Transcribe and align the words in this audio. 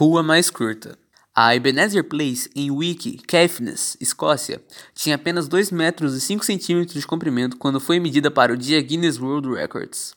Rua 0.00 0.22
mais 0.22 0.48
curta. 0.48 0.96
A 1.34 1.54
Ebenezer 1.54 2.02
Place, 2.02 2.48
em 2.56 2.70
Wick, 2.70 3.18
Caithness, 3.26 3.98
Escócia, 4.00 4.62
tinha 4.94 5.14
apenas 5.14 5.46
2 5.46 5.70
metros 5.70 6.14
e 6.16 6.22
5 6.22 6.42
centímetros 6.42 6.98
de 6.98 7.06
comprimento 7.06 7.58
quando 7.58 7.78
foi 7.78 8.00
medida 8.00 8.30
para 8.30 8.50
o 8.50 8.56
dia 8.56 8.80
Guinness 8.80 9.20
World 9.20 9.52
Records. 9.52 10.14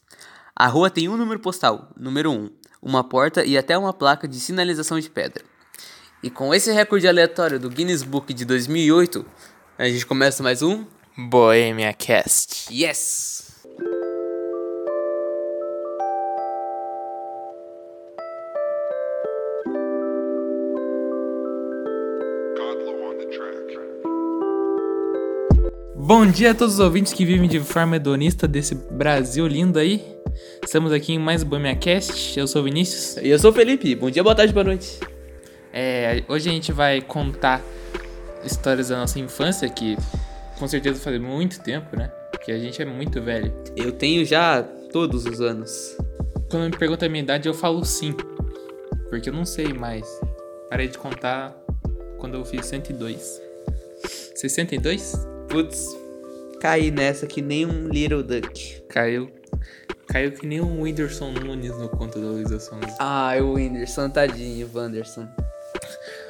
A 0.55 0.67
rua 0.67 0.89
tem 0.89 1.09
um 1.09 1.17
número 1.17 1.37
postal, 1.37 1.91
número 1.97 2.31
1, 2.31 2.49
uma 2.81 3.03
porta 3.03 3.43
e 3.43 3.57
até 3.57 3.77
uma 3.77 3.91
placa 3.91 4.25
de 4.25 4.39
sinalização 4.39 4.97
de 5.01 5.09
pedra. 5.09 5.43
E 6.23 6.29
com 6.29 6.55
esse 6.55 6.71
recorde 6.71 7.05
aleatório 7.05 7.59
do 7.59 7.69
Guinness 7.69 8.03
Book 8.03 8.33
de 8.33 8.45
2008, 8.45 9.25
a 9.77 9.89
gente 9.89 10.05
começa 10.05 10.41
mais 10.41 10.61
um 10.61 10.85
Bohemia 11.17 11.91
Cast. 11.91 12.73
Yes! 12.73 13.42
Bom 26.15 26.27
dia 26.27 26.51
a 26.51 26.53
todos 26.53 26.75
os 26.75 26.79
ouvintes 26.79 27.11
que 27.11 27.25
vivem 27.25 27.49
de 27.49 27.59
forma 27.59 27.95
hedonista 27.95 28.47
desse 28.47 28.75
Brasil 28.75 29.47
lindo 29.47 29.79
aí. 29.79 29.99
Estamos 30.63 30.91
aqui 30.91 31.13
em 31.13 31.17
mais 31.17 31.41
um 31.41 31.47
Bohemia 31.47 31.75
Cast. 31.75 32.39
Eu 32.39 32.45
sou 32.45 32.61
o 32.61 32.65
Vinícius. 32.65 33.17
E 33.17 33.29
eu 33.29 33.39
sou 33.39 33.49
o 33.49 33.53
Felipe, 33.53 33.95
bom 33.95 34.11
dia, 34.11 34.21
boa 34.21 34.35
tarde, 34.35 34.53
boa 34.53 34.63
noite. 34.63 34.99
É, 35.73 36.23
hoje 36.27 36.47
a 36.47 36.53
gente 36.53 36.71
vai 36.71 37.01
contar 37.01 37.63
histórias 38.45 38.89
da 38.89 38.97
nossa 38.97 39.19
infância 39.19 39.67
que 39.67 39.97
com 40.59 40.67
certeza 40.67 40.99
faz 40.99 41.19
muito 41.19 41.59
tempo, 41.63 41.97
né? 41.97 42.09
Porque 42.29 42.51
a 42.51 42.59
gente 42.59 42.79
é 42.79 42.85
muito 42.85 43.19
velho. 43.19 43.51
Eu 43.75 43.91
tenho 43.91 44.23
já 44.23 44.61
todos 44.91 45.25
os 45.25 45.41
anos. 45.41 45.97
Quando 46.47 46.69
me 46.69 46.77
perguntam 46.77 47.07
a 47.07 47.09
minha 47.11 47.23
idade, 47.23 47.49
eu 47.49 47.55
falo 47.55 47.83
sim. 47.83 48.13
Porque 49.09 49.29
eu 49.29 49.33
não 49.33 49.45
sei 49.45 49.73
mais. 49.73 50.07
Parei 50.69 50.89
de 50.89 50.97
contar 50.99 51.57
quando 52.19 52.35
eu 52.35 52.45
fiz 52.45 52.67
102. 52.67 53.41
62? 54.35 55.33
Putz, 55.49 56.02
caí 56.63 56.91
nessa 56.91 57.27
que 57.27 57.41
nem 57.41 57.65
um 57.65 57.89
Little 57.89 58.23
Duck. 58.23 58.81
Caiu. 58.87 59.29
Caiu 60.07 60.31
que 60.31 60.47
nem 60.47 60.61
um 60.61 60.81
Whindersson 60.81 61.31
Nunes 61.33 61.77
no 61.77 61.89
conto 61.89 62.19
da 62.19 62.27
Luísa 62.27 62.57
Sonza. 62.57 62.95
Ah, 62.99 63.33
o 63.41 63.53
Whindersson, 63.55 64.09
tadinho, 64.09 64.69
Wanderson. 64.73 65.27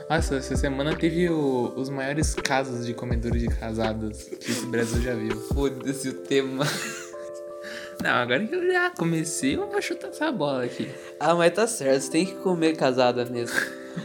Nossa, 0.09 0.35
essa 0.37 0.55
semana 0.55 0.95
teve 0.95 1.29
o- 1.29 1.71
os 1.75 1.87
maiores 1.89 2.33
casos 2.33 2.83
de 2.85 2.93
comedores 2.95 3.43
de 3.43 3.47
casadas 3.47 4.23
que 4.23 4.49
esse 4.51 4.65
Brasil 4.65 5.01
já 5.03 5.13
viu. 5.13 5.39
Foda-se 5.53 6.09
o 6.09 6.13
tema. 6.13 6.65
Não, 8.03 8.09
agora 8.09 8.43
que 8.45 8.55
eu 8.55 8.71
já 8.71 8.89
comecei, 8.89 9.55
eu 9.55 9.69
vou 9.69 9.81
chutar 9.81 10.09
essa 10.09 10.31
bola 10.31 10.63
aqui. 10.65 10.89
Ah, 11.19 11.35
mas 11.35 11.53
tá 11.53 11.67
certo, 11.67 12.01
você 12.01 12.11
tem 12.11 12.25
que 12.25 12.33
comer 12.35 12.75
casada 12.75 13.23
mesmo. 13.25 13.55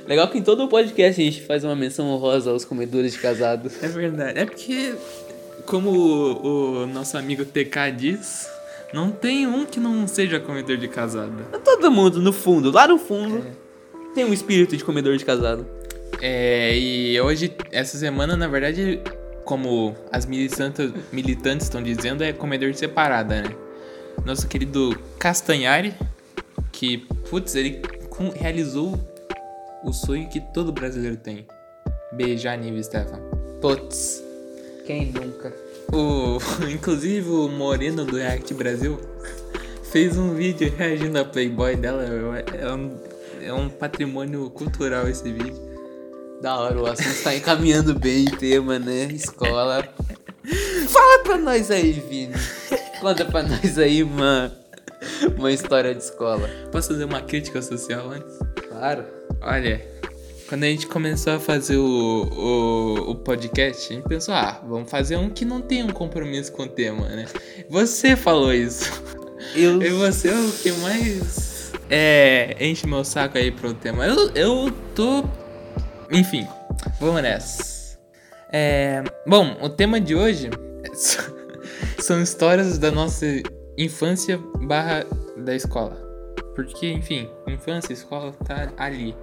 Legal 0.07 0.29
que 0.29 0.37
em 0.39 0.43
todo 0.43 0.63
o 0.65 0.69
podcast 0.69 1.21
a 1.21 1.25
gente 1.25 1.43
faz 1.43 1.65
uma 1.65 1.75
menção 1.75 2.07
honrosa 2.11 2.51
aos 2.51 2.65
comedores 2.67 3.13
de 3.13 3.19
casado. 3.19 3.71
É 3.83 3.89
verdade. 3.89 4.39
É 4.39 4.45
porque, 4.45 4.95
como 5.69 5.91
o, 5.91 6.83
o 6.83 6.87
nosso 6.87 7.17
amigo 7.17 7.45
TK 7.45 7.93
diz, 7.97 8.49
não 8.93 9.11
tem 9.11 9.47
um 9.47 9.67
que 9.67 9.79
não 9.79 10.09
seja 10.09 10.41
comedor 10.41 10.79
de 10.79 10.89
casada. 10.89 11.45
Todo 11.63 11.91
mundo, 11.91 12.21
no 12.21 12.33
fundo, 12.33 12.71
lá 12.71 12.89
no 12.89 12.99
fundo, 12.99 13.45
tem 14.15 14.25
um 14.25 14.33
espírito 14.33 14.77
de 14.77 14.83
comedor 14.83 15.17
de 15.17 15.25
casado. 15.25 15.67
É, 16.21 16.77
e 16.77 17.21
hoje, 17.21 17.55
essa 17.71 17.99
semana, 17.99 18.37
na 18.37 18.49
verdade, 18.49 19.01
como 19.45 19.95
as 20.11 20.25
militantes 20.25 20.91
militantes 21.13 21.67
estão 21.67 21.83
dizendo, 21.83 22.25
é 22.25 22.33
comedor 22.33 22.71
de 22.71 22.79
separada, 22.79 23.43
né? 23.43 23.55
Nosso 24.25 24.49
querido 24.49 24.99
Castanhari, 25.19 25.95
que, 26.73 26.99
putz, 27.31 27.55
ele 27.55 27.83
realizou 28.35 28.99
o 29.85 29.93
sonho 29.93 30.29
que 30.29 30.41
todo 30.53 30.73
brasileiro 30.73 31.17
tem. 31.17 31.47
Beijar 32.13 32.55
a 32.55 32.57
Nive 32.57 32.83
Stefan. 32.83 33.21
Putz, 33.61 34.28
quem 34.89 35.13
nunca? 35.13 35.53
O, 35.93 36.39
inclusive 36.73 37.29
o 37.29 37.47
Moreno 37.47 38.07
do 38.07 38.17
React 38.17 38.55
Brasil 38.55 38.99
fez 39.93 40.17
um 40.17 40.35
vídeo 40.35 40.73
reagindo 40.75 41.19
à 41.19 41.25
Playboy 41.27 41.77
dela. 41.77 42.05
É 42.05 42.73
um, 42.73 42.99
é 43.43 43.53
um 43.53 43.69
patrimônio 43.69 44.49
cultural 44.49 45.07
esse 45.07 45.31
vídeo. 45.31 45.69
Da 46.41 46.57
hora, 46.57 46.81
o 46.81 46.87
assunto 46.87 47.23
tá 47.23 47.35
encaminhando 47.35 47.99
bem 47.99 48.29
o 48.29 48.37
tema, 48.39 48.79
né? 48.79 49.09
Escola. 49.13 49.87
Fala 50.89 51.23
pra 51.23 51.37
nós 51.37 51.71
aí, 51.71 51.93
Vini. 51.93 52.33
Conta 52.99 53.27
pra 53.27 53.43
nós 53.43 53.79
aí 53.79 54.03
uma, 54.03 54.51
uma 55.37 55.53
história 55.53 55.95
de 55.95 56.03
escola. 56.03 56.49
Posso 56.73 56.89
fazer 56.89 57.05
uma 57.05 57.21
crítica 57.21 57.61
social 57.61 58.11
antes? 58.11 58.39
Claro. 58.71 59.05
Olha, 59.43 59.98
quando 60.49 60.65
a 60.65 60.67
gente 60.67 60.87
começou 60.87 61.35
a 61.35 61.41
fazer 61.41 61.77
o, 61.77 61.85
o, 61.85 63.11
o 63.11 63.15
podcast, 63.17 63.93
a 63.93 63.97
gente 63.97 64.09
pensou, 64.09 64.35
ah, 64.35 64.63
vamos 64.67 64.91
fazer 64.91 65.17
um 65.17 65.29
que 65.29 65.45
não 65.45 65.61
tem 65.61 65.85
um 65.85 65.91
compromisso 65.91 66.51
com 66.53 66.63
o 66.63 66.69
tema, 66.69 67.07
né? 67.09 67.27
Você 67.69 68.17
falou 68.17 68.53
isso. 68.53 68.91
Eu, 69.55 69.83
E 69.83 69.91
você 69.91 70.29
é 70.29 70.35
o 70.35 70.51
que 70.51 70.73
mais 70.73 71.59
é, 71.91 72.57
enche 72.61 72.87
meu 72.87 73.05
saco 73.05 73.39
aí 73.39 73.51
pro 73.51 73.75
tema. 73.75 74.07
Eu, 74.07 74.31
eu 74.35 74.73
tô. 74.95 75.25
Enfim, 76.11 76.47
vamos 77.01 77.23
nessa. 77.23 77.99
É, 78.51 79.03
bom, 79.27 79.57
o 79.61 79.69
tema 79.69 80.01
de 80.01 80.15
hoje 80.15 80.51
são 82.01 82.23
histórias 82.23 82.79
da 82.79 82.91
nossa 82.91 83.27
infância 83.77 84.39
barra 84.61 85.05
da 85.37 85.55
escola. 85.55 85.97
Porque, 86.55 86.91
enfim, 86.91 87.31
infância 87.47 87.93
e 87.93 87.95
escola 87.95 88.33
tá 88.45 88.73
ali. 88.77 89.15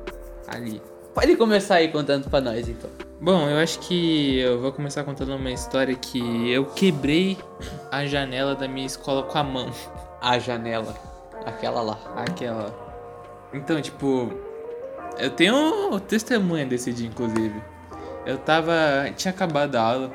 Ali. 0.48 0.82
Pode 1.16 1.34
começar 1.38 1.76
aí 1.76 1.88
contando 1.88 2.30
pra 2.30 2.42
nós, 2.42 2.68
então. 2.68 2.90
Bom, 3.22 3.48
eu 3.48 3.58
acho 3.60 3.80
que 3.80 4.38
eu 4.38 4.60
vou 4.60 4.74
começar 4.74 5.06
contando 5.06 5.34
uma 5.34 5.50
história 5.50 5.96
que 5.96 6.52
eu 6.52 6.66
quebrei 6.66 7.38
a 7.90 8.06
janela 8.06 8.54
da 8.54 8.68
minha 8.68 8.86
escola 8.86 9.24
com 9.24 9.38
a 9.38 9.44
mão. 9.44 9.72
A 10.22 10.38
janela. 10.38 10.94
Aquela 11.46 11.82
lá. 11.82 11.98
Aquela. 12.18 12.76
Então, 13.54 13.82
tipo, 13.82 14.30
eu 15.18 15.30
tenho 15.30 15.98
testemunha 16.02 16.66
desse 16.66 16.92
dia, 16.92 17.08
inclusive. 17.08 17.64
Eu 18.26 18.38
tava. 18.38 18.74
Tinha 19.16 19.34
acabado 19.34 19.78
a 19.78 19.82
aula. 19.82 20.12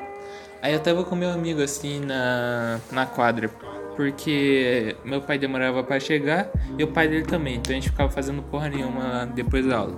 Aí 0.61 0.71
eu 0.71 0.79
tava 0.79 1.03
com 1.03 1.15
meu 1.15 1.31
amigo 1.31 1.63
assim 1.63 1.99
na, 1.99 2.79
na 2.91 3.07
quadra. 3.07 3.49
Porque 3.95 4.95
meu 5.03 5.19
pai 5.19 5.39
demorava 5.39 5.83
pra 5.83 5.99
chegar 5.99 6.51
e 6.77 6.83
o 6.83 6.87
pai 6.89 7.07
dele 7.07 7.25
também. 7.25 7.55
Então 7.55 7.71
a 7.71 7.73
gente 7.73 7.89
ficava 7.89 8.11
fazendo 8.11 8.43
porra 8.43 8.69
nenhuma 8.69 9.25
depois 9.33 9.65
da 9.65 9.77
aula. 9.77 9.95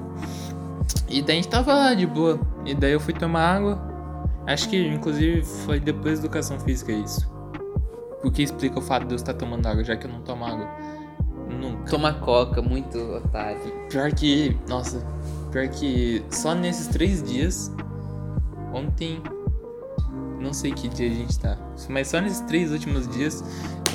E 1.09 1.21
daí 1.21 1.37
a 1.37 1.41
gente 1.41 1.49
tava 1.49 1.73
lá 1.73 1.93
de 1.93 2.05
boa. 2.05 2.39
E 2.65 2.73
daí 2.73 2.91
eu 2.91 2.99
fui 2.99 3.13
tomar 3.13 3.55
água. 3.55 3.93
Acho 4.47 4.69
que 4.69 4.87
inclusive 4.87 5.43
foi 5.43 5.79
depois 5.79 6.19
da 6.19 6.25
educação 6.25 6.59
física 6.59 6.91
isso. 6.91 7.31
Porque 8.21 8.41
explica 8.41 8.79
o 8.79 8.81
fato 8.81 9.05
de 9.05 9.13
eu 9.13 9.17
estar 9.17 9.33
tomando 9.33 9.65
água, 9.67 9.83
já 9.83 9.95
que 9.95 10.07
eu 10.07 10.11
não 10.11 10.21
tomo 10.21 10.45
água. 10.45 10.67
Nunca. 11.49 11.91
Toma 11.91 12.13
coca, 12.13 12.61
muito 12.61 12.97
otário. 12.97 13.59
Pior 13.89 14.11
que. 14.11 14.57
Nossa. 14.67 15.05
Pior 15.51 15.67
que 15.67 16.23
só 16.29 16.55
nesses 16.55 16.87
três 16.87 17.21
dias. 17.21 17.71
Ontem. 18.73 19.21
Não 20.39 20.53
sei 20.53 20.73
que 20.73 20.89
dia 20.89 21.09
a 21.09 21.13
gente 21.13 21.39
tá. 21.39 21.57
Mas 21.89 22.09
só 22.09 22.19
nesses 22.19 22.41
três 22.41 22.71
últimos 22.71 23.07
dias. 23.07 23.43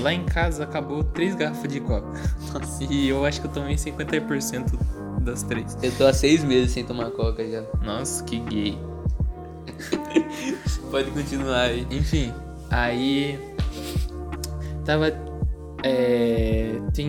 Lá 0.00 0.12
em 0.12 0.24
casa 0.24 0.62
acabou 0.62 1.02
três 1.02 1.34
garrafas 1.34 1.72
de 1.72 1.80
coca. 1.80 2.06
Nossa. 2.52 2.84
E 2.84 3.08
eu 3.08 3.24
acho 3.24 3.40
que 3.40 3.46
eu 3.46 3.50
tomei 3.50 3.74
50% 3.74 4.78
das 5.30 5.42
três. 5.42 5.76
Eu 5.82 5.92
tô 5.92 6.06
há 6.06 6.12
seis 6.12 6.42
meses 6.44 6.72
sem 6.72 6.84
tomar 6.84 7.10
coca 7.10 7.46
já. 7.48 7.62
Nossa, 7.82 8.22
que 8.24 8.38
gay. 8.40 8.78
Pode 10.90 11.10
continuar 11.10 11.60
aí. 11.62 11.86
Enfim, 11.90 12.32
aí. 12.70 13.38
Tava. 14.84 15.12
É, 15.84 16.80
tem 16.92 17.08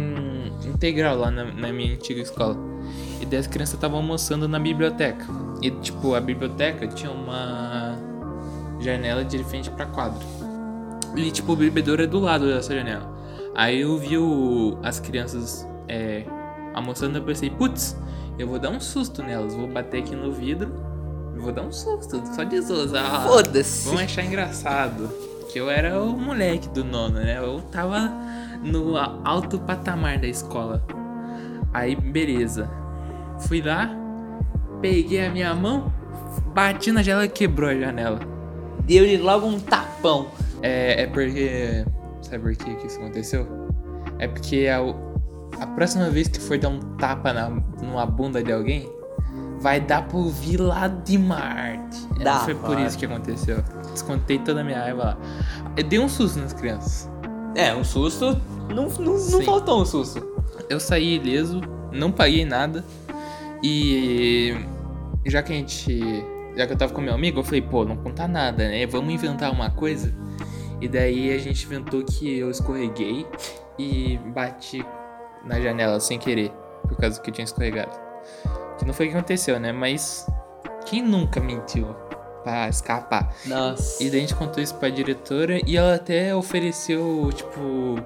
integral 0.65 1.17
lá 1.17 1.31
na, 1.31 1.45
na 1.45 1.71
minha 1.73 1.93
antiga 1.95 2.21
escola. 2.21 2.55
E 3.21 3.25
daí 3.25 3.39
as 3.39 3.47
crianças 3.47 3.73
estavam 3.75 3.97
almoçando 3.97 4.47
na 4.47 4.59
biblioteca. 4.59 5.25
E, 5.61 5.71
tipo, 5.71 6.13
a 6.13 6.21
biblioteca 6.21 6.87
tinha 6.87 7.11
uma 7.11 7.97
janela 8.79 9.25
de 9.25 9.43
frente 9.43 9.69
pra 9.71 9.85
quadra. 9.87 10.23
E, 11.15 11.31
tipo, 11.31 11.53
o 11.53 11.55
bebedouro 11.55 12.03
é 12.03 12.07
do 12.07 12.19
lado 12.19 12.45
dessa 12.47 12.73
janela. 12.73 13.17
Aí 13.55 13.81
eu 13.81 13.97
vi 13.97 14.17
o- 14.17 14.77
as 14.83 14.99
crianças 14.99 15.67
é, 15.87 16.23
almoçando 16.73 17.17
e 17.17 17.21
eu 17.21 17.25
pensei, 17.25 17.49
putz, 17.49 17.95
eu 18.37 18.47
vou 18.47 18.59
dar 18.59 18.69
um 18.69 18.79
susto 18.79 19.21
nelas. 19.23 19.53
Vou 19.53 19.67
bater 19.67 20.01
aqui 20.03 20.15
no 20.15 20.31
vidro. 20.31 20.71
Vou 21.37 21.51
dar 21.53 21.61
um 21.61 21.71
susto, 21.71 22.21
só 22.35 22.43
de. 22.43 22.57
Ah, 22.97 23.21
Foda-se. 23.27 23.87
Vão 23.87 23.97
achar 23.97 24.25
engraçado. 24.25 25.09
Que 25.51 25.59
eu 25.59 25.69
era 25.69 25.99
o 26.01 26.11
moleque 26.17 26.67
do 26.69 26.83
nono, 26.83 27.15
né? 27.15 27.37
Eu 27.39 27.61
tava 27.71 28.11
no 28.63 28.97
a- 28.97 29.19
alto 29.23 29.57
patamar 29.59 30.19
da 30.19 30.27
escola. 30.27 30.83
Aí, 31.73 31.95
beleza. 31.95 32.69
Fui 33.47 33.61
lá, 33.61 33.89
peguei 34.81 35.25
a 35.25 35.31
minha 35.31 35.53
mão, 35.55 35.91
bati 36.53 36.91
na 36.91 37.01
janela 37.01 37.25
e 37.25 37.29
quebrou 37.29 37.69
a 37.69 37.75
janela. 37.75 38.19
Deu-lhe 38.85 39.17
logo 39.17 39.47
um 39.47 39.59
tapão. 39.59 40.27
É, 40.61 41.03
é 41.03 41.07
porque. 41.07 41.85
Sabe 42.21 42.39
por 42.43 42.55
que 42.55 42.75
que 42.75 42.87
isso 42.87 42.99
aconteceu? 42.99 43.47
É 44.19 44.27
porque 44.27 44.67
a, 44.67 44.81
a 45.59 45.67
próxima 45.67 46.09
vez 46.09 46.27
que 46.27 46.39
for 46.39 46.57
dar 46.57 46.69
um 46.69 46.79
tapa 46.97 47.33
na, 47.33 47.49
numa 47.81 48.05
bunda 48.05 48.43
de 48.43 48.51
alguém, 48.51 48.89
vai 49.59 49.79
dar 49.79 50.07
pra 50.07 50.17
ouvir 50.17 50.57
lá 50.57 50.87
de 50.87 51.17
Marte. 51.17 52.07
É, 52.19 52.23
Da 52.23 52.39
foi 52.39 52.55
por 52.55 52.79
isso 52.79 52.97
que 52.97 53.05
aconteceu. 53.05 53.63
Descontei 53.91 54.39
toda 54.39 54.61
a 54.61 54.63
minha 54.63 54.79
raiva 54.79 55.03
lá. 55.03 55.17
Eu 55.75 55.83
dei 55.83 55.99
um 55.99 56.09
susto 56.09 56.39
nas 56.39 56.53
crianças. 56.53 57.09
É, 57.55 57.73
um 57.75 57.83
susto. 57.83 58.39
Não, 58.73 58.87
não, 58.87 59.17
não 59.17 59.41
faltou 59.43 59.81
um 59.81 59.85
susto. 59.85 60.25
Eu 60.69 60.79
saí 60.79 61.15
ileso, 61.15 61.61
não 61.91 62.11
paguei 62.11 62.45
nada. 62.45 62.83
E 63.63 64.55
já 65.25 65.41
que 65.41 65.51
a 65.51 65.55
gente. 65.55 65.99
Já 66.55 66.67
que 66.67 66.73
eu 66.73 66.77
tava 66.77 66.93
com 66.93 67.01
meu 67.01 67.13
amigo, 67.13 67.39
eu 67.39 67.43
falei, 67.43 67.61
pô, 67.61 67.85
não 67.85 67.95
contar 67.95 68.27
nada, 68.27 68.67
né? 68.67 68.85
Vamos 68.85 69.13
inventar 69.13 69.51
uma 69.51 69.69
coisa. 69.69 70.13
E 70.81 70.87
daí 70.87 71.33
a 71.33 71.37
gente 71.37 71.65
inventou 71.65 72.03
que 72.03 72.37
eu 72.37 72.49
escorreguei 72.49 73.25
e 73.77 74.17
bati 74.33 74.85
na 75.45 75.59
janela 75.59 75.99
sem 75.99 76.19
querer, 76.19 76.51
por 76.87 76.97
causa 76.97 77.19
que 77.21 77.29
eu 77.29 77.33
tinha 77.33 77.45
escorregado. 77.45 77.91
Que 78.77 78.85
não 78.85 78.93
foi 78.93 79.07
o 79.07 79.09
que 79.11 79.17
aconteceu, 79.17 79.59
né? 79.59 79.71
Mas 79.71 80.25
quem 80.85 81.01
nunca 81.01 81.39
mentiu 81.39 81.95
pra 82.43 82.69
escapar? 82.69 83.35
Nossa. 83.45 84.03
E 84.03 84.09
daí 84.09 84.19
a 84.19 84.21
gente 84.21 84.35
contou 84.35 84.63
isso 84.63 84.75
pra 84.75 84.89
diretora 84.89 85.59
e 85.65 85.77
ela 85.77 85.95
até 85.95 86.33
ofereceu, 86.35 87.29
tipo, 87.33 87.97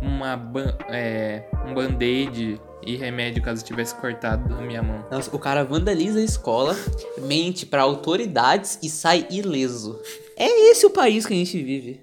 uma 0.00 0.36
ban 0.36 0.74
é, 0.88 1.44
um 1.66 1.74
band-aid 1.74 2.60
e 2.82 2.96
remédio 2.96 3.42
caso 3.42 3.64
tivesse 3.64 3.94
cortado 3.96 4.54
a 4.54 4.60
minha 4.60 4.82
mão. 4.82 5.04
Nossa, 5.10 5.34
o 5.34 5.38
cara 5.38 5.64
vandaliza 5.64 6.20
a 6.20 6.22
escola, 6.22 6.76
mente 7.18 7.66
pra 7.66 7.82
autoridades 7.82 8.78
e 8.82 8.88
sai 8.88 9.26
ileso. 9.30 10.00
É 10.36 10.70
esse 10.70 10.86
o 10.86 10.90
país 10.90 11.26
que 11.26 11.34
a 11.34 11.36
gente 11.36 11.62
vive. 11.62 12.00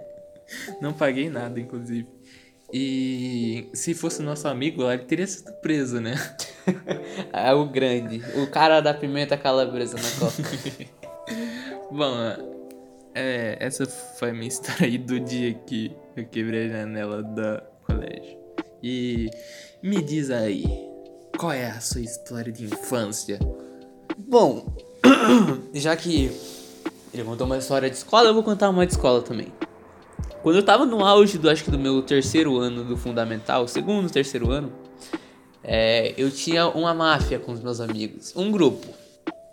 Não 0.81 0.93
paguei 0.93 1.29
nada, 1.29 1.59
inclusive. 1.59 2.07
E 2.75 3.69
se 3.71 3.93
fosse 3.93 4.23
nosso 4.23 4.47
amigo 4.47 4.81
lá, 4.81 4.95
ele 4.95 5.03
teria 5.03 5.27
sido 5.27 5.53
preso, 5.61 6.01
né? 6.01 6.15
É 7.31 7.53
o 7.53 7.65
grande. 7.65 8.23
O 8.41 8.47
cara 8.49 8.79
da 8.79 8.93
pimenta 8.93 9.37
calabresa 9.37 9.97
na 9.97 10.09
coca. 10.17 10.87
Bom, 11.91 12.15
é, 13.13 13.57
essa 13.59 13.85
foi 13.85 14.31
a 14.31 14.33
minha 14.33 14.47
história 14.47 14.87
aí 14.87 14.97
do 14.97 15.19
dia 15.19 15.53
que 15.53 15.95
eu 16.15 16.25
quebrei 16.25 16.67
a 16.67 16.69
janela 16.69 17.21
do 17.21 17.61
colégio. 17.85 18.37
E 18.81 19.29
me 19.83 20.01
diz 20.01 20.31
aí, 20.31 20.63
qual 21.37 21.51
é 21.51 21.67
a 21.69 21.79
sua 21.79 22.01
história 22.01 22.51
de 22.51 22.63
infância? 22.63 23.39
Bom, 24.17 24.75
já 25.75 25.95
que 25.95 26.31
ele 27.13 27.23
contou 27.23 27.45
uma 27.45 27.57
história 27.57 27.89
de 27.89 27.97
escola, 27.97 28.29
eu 28.29 28.33
vou 28.33 28.43
contar 28.43 28.69
uma 28.69 28.85
de 28.85 28.93
escola 28.93 29.21
também. 29.21 29.51
Quando 30.43 30.57
eu 30.57 30.63
tava 30.63 30.85
no 30.85 31.03
auge 31.05 31.37
do, 31.37 31.49
acho 31.49 31.63
que 31.63 31.71
do 31.71 31.79
meu 31.79 32.01
terceiro 32.01 32.57
ano 32.59 32.83
do 32.83 32.95
fundamental, 32.97 33.65
segundo, 33.67 34.09
terceiro 34.11 34.51
ano, 34.51 34.71
é, 35.63 36.13
eu 36.17 36.29
tinha 36.29 36.67
uma 36.67 36.93
máfia 36.93 37.39
com 37.39 37.53
os 37.53 37.61
meus 37.61 37.79
amigos. 37.79 38.33
Um 38.35 38.51
grupo, 38.51 38.85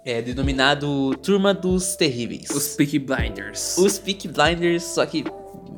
é, 0.05 0.21
denominado 0.21 1.15
Turma 1.23 1.55
dos 1.55 1.95
Terríveis. 1.95 2.51
Os 2.51 2.75
Peaky 2.75 2.99
Blinders. 2.99 3.79
Os 3.79 3.99
Peaky 4.01 4.27
Blinders, 4.29 4.83
só 4.83 5.07
que 5.07 5.25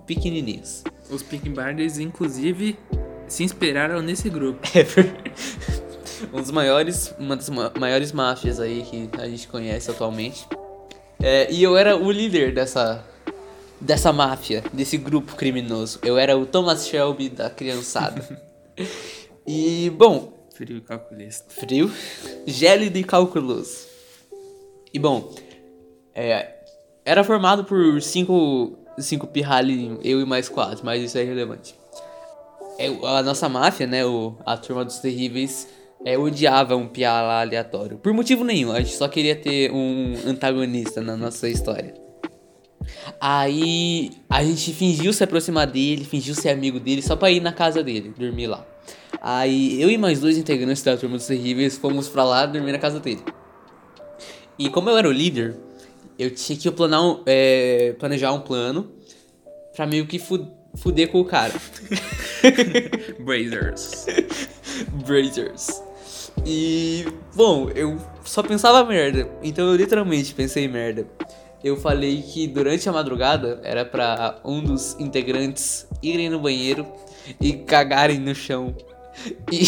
pequenininhos. 0.06 0.82
Os 1.10 1.22
Peaky 1.22 1.50
Blinders, 1.50 1.98
inclusive, 1.98 2.78
se 3.28 3.44
inspiraram 3.44 4.00
nesse 4.00 4.28
grupo. 4.30 4.66
É 6.32 6.36
um 6.36 6.40
dos 6.40 6.52
maiores, 6.52 7.12
uma 7.18 7.34
das 7.34 7.50
ma- 7.50 7.72
maiores 7.76 8.12
máfias 8.12 8.60
aí 8.60 8.82
que 8.88 9.10
a 9.20 9.28
gente 9.28 9.48
conhece 9.48 9.90
atualmente. 9.90 10.46
É, 11.20 11.52
e 11.52 11.60
eu 11.60 11.76
era 11.76 11.96
o 11.96 12.12
líder 12.12 12.54
dessa 12.54 13.04
dessa 13.82 14.12
máfia, 14.12 14.62
desse 14.72 14.96
grupo 14.96 15.34
criminoso. 15.34 15.98
Eu 16.02 16.16
era 16.16 16.36
o 16.36 16.46
Thomas 16.46 16.86
Shelby 16.86 17.28
da 17.28 17.50
criançada. 17.50 18.22
e 19.46 19.90
bom, 19.90 20.32
Frio 20.54 20.80
calculista. 20.82 21.46
frio, 21.48 21.90
gélido 22.46 22.98
e 22.98 23.04
calculoso. 23.04 23.86
E 24.94 24.98
bom, 24.98 25.34
é, 26.14 26.54
era 27.04 27.24
formado 27.24 27.64
por 27.64 28.00
cinco, 28.00 28.78
cinco 28.98 29.26
pirralhinhos, 29.26 29.98
eu 30.04 30.20
e 30.20 30.24
mais 30.24 30.48
quatro, 30.48 30.84
mas 30.84 31.02
isso 31.02 31.18
é 31.18 31.22
irrelevante. 31.22 31.74
É, 32.78 32.86
a 32.86 33.22
nossa 33.22 33.48
máfia, 33.48 33.86
né, 33.86 34.04
o, 34.04 34.36
a 34.46 34.56
turma 34.56 34.84
dos 34.84 34.98
terríveis, 34.98 35.66
é, 36.04 36.16
odiava 36.16 36.76
um 36.76 36.86
piá 36.86 37.40
aleatório. 37.40 37.98
Por 37.98 38.12
motivo 38.12 38.44
nenhum, 38.44 38.72
a 38.72 38.80
gente 38.80 38.94
só 38.94 39.08
queria 39.08 39.34
ter 39.34 39.72
um 39.72 40.14
antagonista 40.26 41.00
na 41.00 41.16
nossa 41.16 41.48
história. 41.48 41.94
Aí 43.20 44.10
a 44.28 44.42
gente 44.44 44.72
fingiu 44.72 45.12
se 45.12 45.22
aproximar 45.24 45.66
dele, 45.66 46.04
fingiu 46.04 46.34
ser 46.34 46.50
amigo 46.50 46.78
dele, 46.80 47.02
só 47.02 47.14
pra 47.16 47.30
ir 47.30 47.40
na 47.40 47.52
casa 47.52 47.82
dele, 47.82 48.12
dormir 48.16 48.46
lá. 48.48 48.66
Aí 49.20 49.80
eu 49.80 49.90
e 49.90 49.96
mais 49.98 50.20
dois 50.20 50.36
integrantes 50.36 50.82
da 50.82 50.96
turma 50.96 51.16
dos 51.16 51.26
terríveis 51.26 51.76
fomos 51.78 52.08
pra 52.08 52.24
lá 52.24 52.46
dormir 52.46 52.72
na 52.72 52.78
casa 52.78 52.98
dele. 52.98 53.22
E 54.58 54.68
como 54.68 54.90
eu 54.90 54.96
era 54.98 55.08
o 55.08 55.12
líder, 55.12 55.56
eu 56.18 56.30
tinha 56.34 56.58
que 56.58 56.70
planar 56.70 57.02
um- 57.02 57.22
é, 57.26 57.94
planejar 57.98 58.32
um 58.32 58.40
plano 58.40 58.90
pra 59.74 59.86
meio 59.86 60.06
que 60.06 60.18
fu- 60.18 60.46
fuder 60.76 61.08
com 61.08 61.20
o 61.20 61.24
cara. 61.24 61.52
Brazers. 63.20 64.06
Brazers. 65.06 65.82
E, 66.46 67.04
bom, 67.34 67.68
eu 67.74 67.98
só 68.24 68.42
pensava 68.42 68.84
merda. 68.84 69.28
Então 69.42 69.68
eu 69.68 69.76
literalmente 69.76 70.34
pensei 70.34 70.66
merda. 70.68 71.06
Eu 71.62 71.76
falei 71.76 72.22
que 72.22 72.46
durante 72.46 72.88
a 72.88 72.92
madrugada 72.92 73.60
era 73.62 73.84
pra 73.84 74.40
um 74.44 74.62
dos 74.62 74.98
integrantes 74.98 75.86
irem 76.02 76.28
no 76.28 76.40
banheiro 76.40 76.86
e 77.40 77.52
cagarem 77.52 78.18
no 78.18 78.34
chão. 78.34 78.74
E 79.50 79.62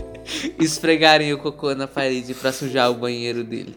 esfregarem 0.62 1.32
o 1.32 1.38
cocô 1.38 1.74
na 1.74 1.86
parede 1.86 2.34
pra 2.34 2.52
sujar 2.52 2.90
o 2.90 2.94
banheiro 2.94 3.44
dele. 3.44 3.76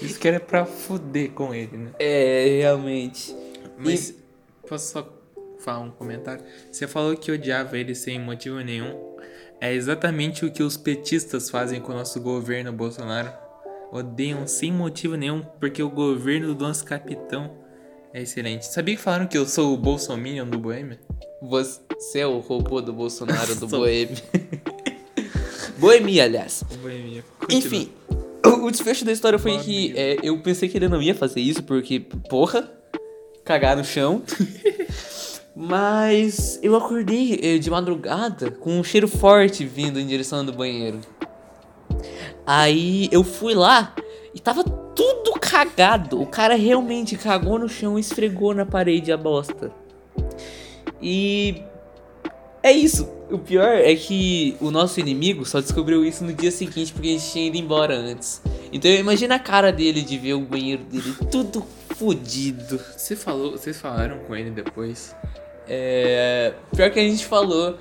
Isso 0.00 0.18
que 0.18 0.28
era 0.28 0.38
pra 0.38 0.64
fuder 0.64 1.30
com 1.30 1.54
ele, 1.54 1.76
né? 1.76 1.90
É, 1.98 2.58
realmente. 2.60 3.34
Mas 3.78 4.14
posso 4.68 4.92
só 4.92 5.16
falar 5.58 5.80
um 5.80 5.90
comentário? 5.90 6.44
Você 6.70 6.86
falou 6.86 7.16
que 7.16 7.32
odiava 7.32 7.76
ele 7.76 7.94
sem 7.94 8.20
motivo 8.20 8.60
nenhum. 8.60 9.16
É 9.60 9.72
exatamente 9.72 10.44
o 10.44 10.52
que 10.52 10.62
os 10.62 10.76
petistas 10.76 11.48
fazem 11.48 11.80
com 11.80 11.92
o 11.92 11.94
nosso 11.94 12.20
governo 12.20 12.72
Bolsonaro. 12.72 13.45
Odeiam 13.92 14.46
sem 14.46 14.72
motivo 14.72 15.16
nenhum, 15.16 15.42
porque 15.60 15.82
o 15.82 15.90
governo 15.90 16.54
do 16.54 16.64
nosso 16.64 16.84
capitão 16.84 17.50
é 18.12 18.22
excelente. 18.22 18.66
Sabia 18.66 18.96
que 18.96 19.02
falaram 19.02 19.26
que 19.26 19.38
eu 19.38 19.46
sou 19.46 19.74
o 19.74 19.76
Bolsominion 19.76 20.46
do 20.46 20.58
Boêmia? 20.58 20.98
Você 21.42 22.20
é 22.20 22.26
o 22.26 22.38
robô 22.38 22.80
do 22.80 22.92
Bolsonaro 22.92 23.54
do. 23.54 23.66
Boêmia. 23.68 24.22
Boemia, 25.78 26.24
aliás. 26.24 26.64
O 26.72 26.76
Boêmia. 26.78 27.24
Enfim, 27.50 27.90
o 28.08 28.16
o 28.66 28.70
desfecho 28.70 29.04
da 29.04 29.12
história 29.12 29.38
foi 29.38 29.58
que 29.58 29.92
é, 29.96 30.18
eu 30.22 30.38
pensei 30.40 30.68
que 30.68 30.76
ele 30.76 30.88
não 30.88 31.00
ia 31.00 31.14
fazer 31.14 31.40
isso, 31.40 31.62
porque, 31.62 32.00
porra, 32.00 32.70
cagar 33.44 33.76
no 33.76 33.84
chão. 33.84 34.22
Mas 35.54 36.58
eu 36.62 36.76
acordei 36.76 37.40
eh, 37.42 37.58
de 37.58 37.70
madrugada 37.70 38.50
com 38.50 38.78
um 38.78 38.84
cheiro 38.84 39.08
forte 39.08 39.64
vindo 39.64 39.98
em 39.98 40.06
direção 40.06 40.44
do 40.44 40.52
banheiro. 40.52 41.00
Aí 42.46 43.08
eu 43.10 43.24
fui 43.24 43.54
lá 43.54 43.94
e 44.34 44.38
tava 44.38 44.62
tudo 44.62 45.32
cagado. 45.40 46.20
O 46.20 46.26
cara 46.26 46.54
realmente 46.54 47.16
cagou 47.16 47.58
no 47.58 47.68
chão 47.68 47.98
e 47.98 48.00
esfregou 48.00 48.54
na 48.54 48.64
parede 48.64 49.10
a 49.10 49.16
bosta. 49.16 49.72
E 51.02 51.62
é 52.62 52.72
isso. 52.72 53.08
O 53.30 53.38
pior 53.38 53.74
é 53.76 53.94
que 53.96 54.56
o 54.60 54.70
nosso 54.70 55.00
inimigo 55.00 55.44
só 55.44 55.60
descobriu 55.60 56.04
isso 56.04 56.24
no 56.24 56.32
dia 56.32 56.50
seguinte 56.52 56.92
porque 56.92 57.08
a 57.08 57.12
gente 57.12 57.32
tinha 57.32 57.46
ido 57.48 57.56
embora 57.56 57.96
antes. 57.96 58.40
Então 58.72 58.90
imagina 58.90 59.34
a 59.34 59.38
cara 59.38 59.72
dele 59.72 60.02
de 60.02 60.16
ver 60.16 60.34
o 60.34 60.40
banheiro 60.40 60.84
dele 60.84 61.14
tudo 61.30 61.66
fodido. 61.96 62.80
Você 62.96 63.16
falou, 63.16 63.52
vocês 63.52 63.80
falaram 63.80 64.18
com 64.20 64.36
ele 64.36 64.50
depois? 64.50 65.14
É. 65.68 66.54
Pior 66.74 66.90
que 66.90 67.00
a 67.00 67.02
gente 67.02 67.26
falou, 67.26 67.76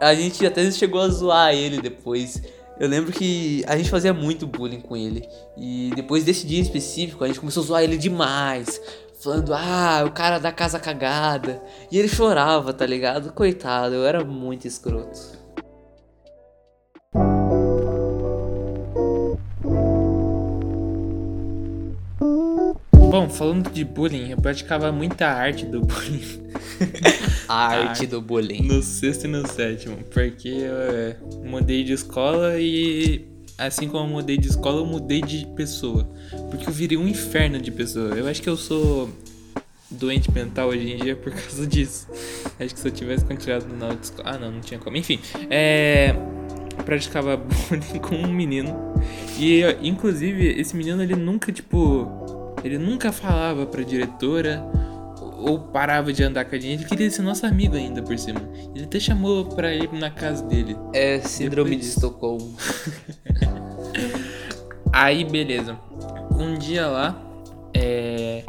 a 0.00 0.14
gente 0.14 0.44
até 0.46 0.70
chegou 0.70 1.00
a 1.00 1.08
zoar 1.08 1.54
ele 1.54 1.80
depois. 1.80 2.40
Eu 2.78 2.88
lembro 2.88 3.12
que 3.12 3.64
a 3.66 3.76
gente 3.76 3.88
fazia 3.88 4.12
muito 4.12 4.46
bullying 4.46 4.80
com 4.80 4.96
ele. 4.96 5.26
E 5.56 5.90
depois 5.94 6.24
desse 6.24 6.46
dia 6.46 6.58
em 6.58 6.62
específico, 6.62 7.24
a 7.24 7.26
gente 7.26 7.40
começou 7.40 7.62
a 7.62 7.66
zoar 7.66 7.82
ele 7.82 7.96
demais. 7.96 8.80
Falando, 9.18 9.54
ah, 9.54 10.04
o 10.06 10.12
cara 10.12 10.38
da 10.38 10.52
casa 10.52 10.78
cagada. 10.78 11.62
E 11.90 11.98
ele 11.98 12.08
chorava, 12.08 12.72
tá 12.72 12.84
ligado? 12.84 13.32
Coitado, 13.32 13.94
eu 13.94 14.04
era 14.04 14.22
muito 14.24 14.66
escroto. 14.66 15.35
Bom, 23.16 23.30
falando 23.30 23.70
de 23.70 23.82
bullying, 23.82 24.32
eu 24.32 24.36
praticava 24.36 24.92
muita 24.92 25.26
arte 25.26 25.64
do 25.64 25.80
bullying. 25.80 26.20
A 27.48 27.68
arte 27.68 28.06
do 28.06 28.20
bullying. 28.20 28.68
No 28.68 28.82
sexto 28.82 29.24
e 29.24 29.28
no 29.28 29.48
sétimo, 29.48 29.96
porque 30.10 30.48
eu 30.48 30.76
é, 30.76 31.16
mudei 31.42 31.82
de 31.82 31.94
escola 31.94 32.60
e 32.60 33.26
assim 33.56 33.88
como 33.88 34.04
eu 34.04 34.12
mudei 34.12 34.36
de 34.36 34.48
escola, 34.48 34.82
eu 34.82 34.84
mudei 34.84 35.22
de 35.22 35.46
pessoa. 35.56 36.06
Porque 36.50 36.68
eu 36.68 36.72
virei 36.74 36.98
um 36.98 37.08
inferno 37.08 37.58
de 37.58 37.70
pessoa. 37.70 38.14
Eu 38.14 38.28
acho 38.28 38.42
que 38.42 38.50
eu 38.50 38.56
sou 38.58 39.08
doente 39.90 40.30
mental 40.30 40.68
hoje 40.68 40.92
em 40.92 40.98
dia 40.98 41.16
por 41.16 41.32
causa 41.40 41.66
disso. 41.66 42.06
Acho 42.60 42.74
que 42.74 42.80
se 42.80 42.86
eu 42.86 42.92
tivesse 42.92 43.24
continuado 43.24 43.66
na 43.74 43.86
outra 43.86 44.04
escola. 44.04 44.28
Ah, 44.28 44.38
não, 44.38 44.52
não 44.52 44.60
tinha 44.60 44.78
como. 44.78 44.94
Enfim, 44.94 45.18
é. 45.48 46.14
eu 46.76 46.84
Praticava 46.84 47.38
bullying 47.40 47.98
com 47.98 48.14
um 48.14 48.30
menino 48.30 48.76
E, 49.38 49.62
inclusive, 49.82 50.48
esse 50.60 50.76
menino, 50.76 51.02
ele 51.02 51.16
nunca, 51.16 51.50
tipo... 51.50 52.35
Ele 52.66 52.78
nunca 52.78 53.12
falava 53.12 53.64
pra 53.66 53.82
diretora 53.82 54.62
ou 55.38 55.58
parava 55.58 56.12
de 56.12 56.22
andar 56.24 56.44
com 56.44 56.56
a 56.56 56.58
gente. 56.58 56.80
Ele 56.80 56.88
queria 56.88 57.10
ser 57.10 57.22
nosso 57.22 57.46
amigo 57.46 57.76
ainda, 57.76 58.02
por 58.02 58.18
cima. 58.18 58.40
Ele 58.74 58.84
até 58.84 58.98
chamou 58.98 59.44
pra 59.46 59.72
ir 59.74 59.92
na 59.92 60.10
casa 60.10 60.42
dele. 60.44 60.76
É 60.92 61.20
síndrome 61.20 61.70
Depois- 61.70 61.86
de 61.86 61.92
Estocolmo. 61.94 62.56
Aí, 64.92 65.24
beleza. 65.24 65.78
Um 66.38 66.54
dia 66.58 66.86
lá, 66.86 67.22
é... 67.74 68.42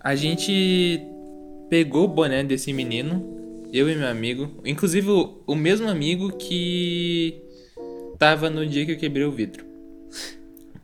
A 0.00 0.14
gente 0.14 1.00
pegou 1.70 2.04
o 2.04 2.08
boné 2.08 2.42
desse 2.44 2.72
menino, 2.72 3.24
eu 3.72 3.88
e 3.88 3.94
meu 3.96 4.08
amigo. 4.08 4.50
Inclusive, 4.64 5.08
o, 5.10 5.42
o 5.46 5.54
mesmo 5.54 5.88
amigo 5.88 6.36
que 6.36 7.40
tava 8.18 8.50
no 8.50 8.66
dia 8.66 8.84
que 8.84 8.92
eu 8.92 8.98
quebrei 8.98 9.24
o 9.24 9.32
vidro. 9.32 9.64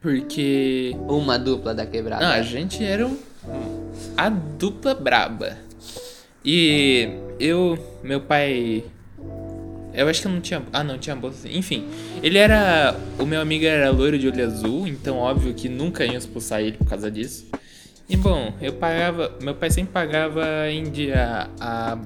Porque... 0.00 0.96
Uma 1.08 1.38
dupla 1.38 1.74
da 1.74 1.84
quebrada. 1.86 2.24
Não, 2.24 2.32
a 2.32 2.42
gente 2.42 2.82
era 2.82 3.06
um- 3.06 3.16
a 4.16 4.28
dupla 4.28 4.94
braba. 4.94 5.56
E 6.44 7.08
eu, 7.38 7.78
meu 8.02 8.20
pai. 8.20 8.84
Eu 9.92 10.08
acho 10.08 10.22
que 10.22 10.26
eu 10.26 10.32
não 10.32 10.40
tinha. 10.40 10.62
Ah, 10.72 10.82
não, 10.84 10.96
tinha 10.98 11.14
bolsa. 11.16 11.48
Enfim, 11.48 11.86
ele 12.22 12.38
era. 12.38 12.96
O 13.18 13.26
meu 13.26 13.40
amigo 13.40 13.64
era 13.64 13.90
loiro 13.90 14.18
de 14.18 14.28
olho 14.28 14.44
azul, 14.46 14.86
então 14.86 15.16
óbvio 15.18 15.52
que 15.52 15.68
nunca 15.68 16.04
iam 16.06 16.16
expulsar 16.16 16.60
ele 16.60 16.76
por 16.78 16.86
causa 16.86 17.10
disso. 17.10 17.46
E 18.08 18.16
bom, 18.16 18.54
eu 18.60 18.72
pagava. 18.74 19.36
Meu 19.42 19.54
pai 19.54 19.70
sempre 19.70 19.92
pagava 19.92 20.70
em 20.70 20.84
dia 20.84 21.48
a 21.60 21.98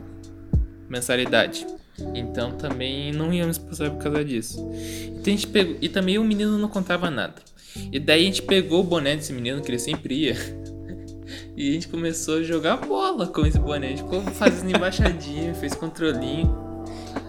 mensalidade. 0.89 1.67
Então 2.15 2.53
também 2.53 3.13
não 3.13 3.29
me 3.29 3.39
expulsar 3.41 3.91
por 3.91 4.03
causa 4.03 4.25
disso. 4.25 4.59
Então 5.07 5.33
a 5.33 5.37
gente 5.37 5.47
pegou. 5.47 5.77
E 5.81 5.89
também 5.89 6.19
o 6.19 6.25
menino 6.25 6.59
não 6.59 6.69
contava 6.69 7.11
nada. 7.11 7.35
E 7.93 7.99
daí 7.99 8.23
a 8.23 8.25
gente 8.25 8.43
pegou 8.43 8.81
o 8.81 8.85
boné 8.85 9.17
desse 9.17 9.33
menino, 9.33 9.61
que 9.61 9.71
ele 9.71 9.79
sempre 9.79 10.15
ia. 10.15 10.37
E 11.57 11.71
a 11.71 11.73
gente 11.73 11.89
começou 11.89 12.39
a 12.39 12.43
jogar 12.43 12.77
bola 12.79 13.29
com 13.29 13.47
esse 13.47 13.59
boné. 13.59 13.87
A 13.87 13.91
gente 13.91 14.03
ficou 14.03 14.21
fazendo 14.23 14.75
embaixadinha, 14.75 15.55
fez 15.55 15.75
controlinho. 15.75 16.53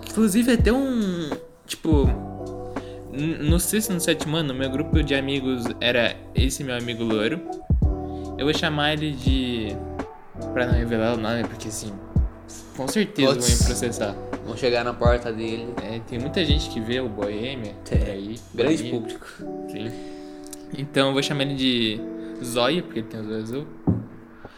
Inclusive 0.09 0.51
até 0.51 0.71
um. 0.71 1.29
Tipo. 1.65 2.09
No 3.13 3.59
sexto 3.59 3.91
e 3.91 3.93
no 3.93 3.99
sétimo 3.99 4.35
ano, 4.35 4.53
meu 4.53 4.69
grupo 4.69 5.01
de 5.01 5.15
amigos 5.15 5.63
era 5.79 6.15
esse 6.35 6.63
meu 6.63 6.75
amigo 6.75 7.03
loiro. 7.03 7.39
Eu 8.37 8.45
vou 8.45 8.53
chamar 8.53 8.93
ele 8.93 9.11
de. 9.11 9.75
Pra 10.53 10.67
não 10.67 10.73
revelar 10.73 11.13
o 11.13 11.17
nome, 11.17 11.43
porque 11.43 11.69
assim. 11.69 11.93
Com 12.75 12.87
certeza 12.87 13.27
vão 13.27 13.35
me 13.35 13.63
processar. 13.63 14.15
Vão 14.45 14.55
chegar 14.55 14.83
na 14.83 14.93
porta 14.93 15.31
dele. 15.31 15.67
É, 15.83 15.99
tem 15.99 16.19
muita 16.19 16.45
gente 16.45 16.69
que 16.69 16.79
vê 16.79 16.99
o 16.99 17.09
Boêmia 17.09 17.73
por 17.83 17.97
aí. 17.97 18.35
Grande 18.53 18.83
Boêmia. 18.83 18.91
público. 18.91 19.27
Sim. 19.69 19.91
Então 20.77 21.07
eu 21.07 21.13
vou 21.13 21.23
chamar 21.23 21.43
ele 21.43 21.55
de 21.55 21.99
Zóia, 22.43 22.83
porque 22.83 22.99
ele 22.99 23.07
tem 23.07 23.19
os 23.19 23.27
olhos 23.27 23.43
azul. 23.43 23.67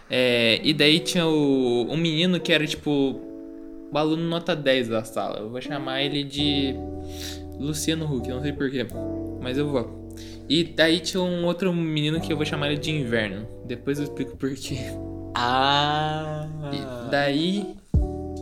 É, 0.10 0.60
e 0.64 0.74
daí 0.74 1.00
tinha 1.00 1.26
o, 1.26 1.88
um 1.90 1.98
menino 1.98 2.40
que 2.40 2.52
era 2.52 2.66
tipo 2.66 3.22
o 3.92 3.98
aluno 3.98 4.24
nota 4.24 4.56
10 4.56 4.90
da 4.90 5.04
sala. 5.04 5.40
Eu 5.40 5.50
vou 5.50 5.62
chamar 5.62 6.02
ele 6.02 6.24
de 6.24 6.76
Luciano 7.60 8.06
Huck, 8.06 8.28
não 8.30 8.42
sei 8.42 8.52
porquê, 8.54 8.86
mas 9.42 9.58
eu 9.58 9.70
vou. 9.70 10.08
E 10.50 10.64
daí 10.64 11.00
tinha 11.00 11.22
um 11.22 11.46
outro 11.46 11.74
menino 11.74 12.22
que 12.22 12.32
eu 12.32 12.38
vou 12.38 12.46
chamar 12.46 12.72
ele 12.72 12.80
de 12.80 12.92
Inverno. 12.92 13.48
Depois 13.66 13.98
eu 14.00 14.06
explico 14.06 14.36
porquê. 14.38 14.78
Ah. 15.36 16.48
E 16.72 17.10
daí, 17.12 17.76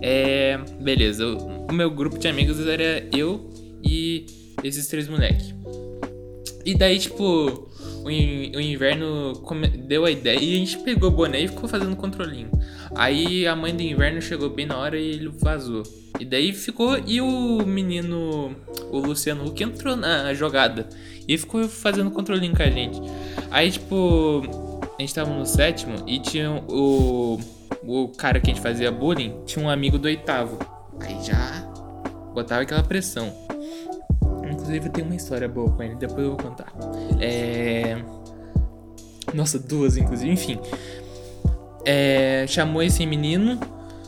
é. 0.06 0.58
Beleza, 0.80 1.26
o, 1.28 1.72
meu 1.74 1.90
grupo 1.90 2.18
de 2.18 2.28
amigos 2.28 2.60
era 2.68 3.08
eu 3.16 3.50
e 3.84 4.26
esses 4.64 4.88
três 4.88 5.08
moleques. 5.08 5.54
E 6.66 6.76
daí, 6.76 6.98
tipo, 7.00 7.70
o, 8.04 8.10
in- 8.10 8.56
o 8.56 8.60
inverno 8.62 9.34
deu 9.88 10.06
a 10.06 10.12
ideia 10.12 10.40
e 10.40 10.56
a 10.56 10.58
gente 10.58 10.78
pegou 10.80 11.10
o 11.10 11.12
boné 11.12 11.42
e 11.42 11.48
ficou 11.48 11.70
fazendo 11.70 11.96
controlinho. 11.96 12.50
Aí 12.96 13.46
a 13.46 13.56
mãe 13.56 13.76
do 13.76 13.82
inverno 13.82 14.22
chegou 14.22 14.50
bem 14.50 14.66
na 14.66 14.78
hora 14.78 14.98
e 14.98 15.10
ele 15.10 15.30
vazou. 15.40 15.84
E 16.20 16.26
daí 16.26 16.54
ficou. 16.54 16.98
E 17.06 17.20
o 17.20 17.66
menino, 17.66 18.56
o 18.92 18.98
Luciano 19.00 19.46
Huck, 19.46 19.62
entrou 19.64 19.96
na 19.96 20.34
jogada. 20.34 20.88
E 21.28 21.38
ficou 21.38 21.68
fazendo 21.68 22.10
controlinho 22.12 22.56
com 22.56 22.64
a 22.64 22.70
gente. 22.70 23.02
Aí, 23.52 23.72
tipo, 23.72 24.44
a 24.98 25.02
gente 25.02 25.14
tava 25.14 25.34
no 25.34 25.46
sétimo 25.46 25.96
e 26.08 26.20
tinha 26.20 26.64
o. 26.68 27.38
O 27.88 28.10
cara 28.10 28.40
que 28.40 28.50
a 28.50 28.54
gente 28.54 28.62
fazia 28.62 28.92
bullying 28.92 29.44
tinha 29.46 29.64
um 29.64 29.70
amigo 29.70 29.98
do 29.98 30.06
oitavo. 30.06 30.58
Aí 31.00 31.24
já 31.24 31.62
botava 32.34 32.62
aquela 32.62 32.84
pressão. 32.84 33.32
Inclusive 34.52 34.90
tem 34.90 35.04
uma 35.04 35.16
história 35.16 35.48
boa 35.48 35.72
com 35.72 35.84
ele, 35.84 35.96
depois 35.96 36.20
eu 36.20 36.36
vou 36.36 36.38
contar. 36.38 36.72
É. 37.20 37.98
Nossa, 39.34 39.60
duas, 39.60 39.98
inclusive. 39.98 40.32
Enfim. 40.32 40.60
É, 41.86 42.46
chamou 42.48 42.82
esse 42.82 43.06
menino 43.06 43.60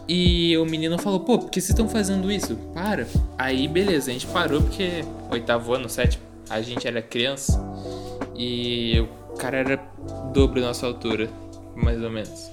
e 0.07 0.57
o 0.57 0.65
menino 0.65 0.97
falou: 0.97 1.19
pô, 1.19 1.37
por 1.37 1.49
que 1.49 1.59
vocês 1.59 1.69
estão 1.69 1.87
fazendo 1.87 2.31
isso? 2.31 2.55
Para. 2.73 3.05
Aí, 3.37 3.67
beleza, 3.67 4.09
a 4.09 4.13
gente 4.13 4.25
parou 4.27 4.61
porque 4.61 5.03
oitavo 5.29 5.73
ano, 5.73 5.89
sétimo, 5.89 6.23
a 6.49 6.61
gente 6.61 6.87
era 6.87 7.01
criança 7.01 7.61
e 8.35 8.99
o 8.99 9.37
cara 9.37 9.57
era 9.57 9.75
dobro 10.33 10.61
da 10.61 10.67
nossa 10.67 10.87
altura, 10.87 11.29
mais 11.75 12.01
ou 12.01 12.09
menos. 12.09 12.51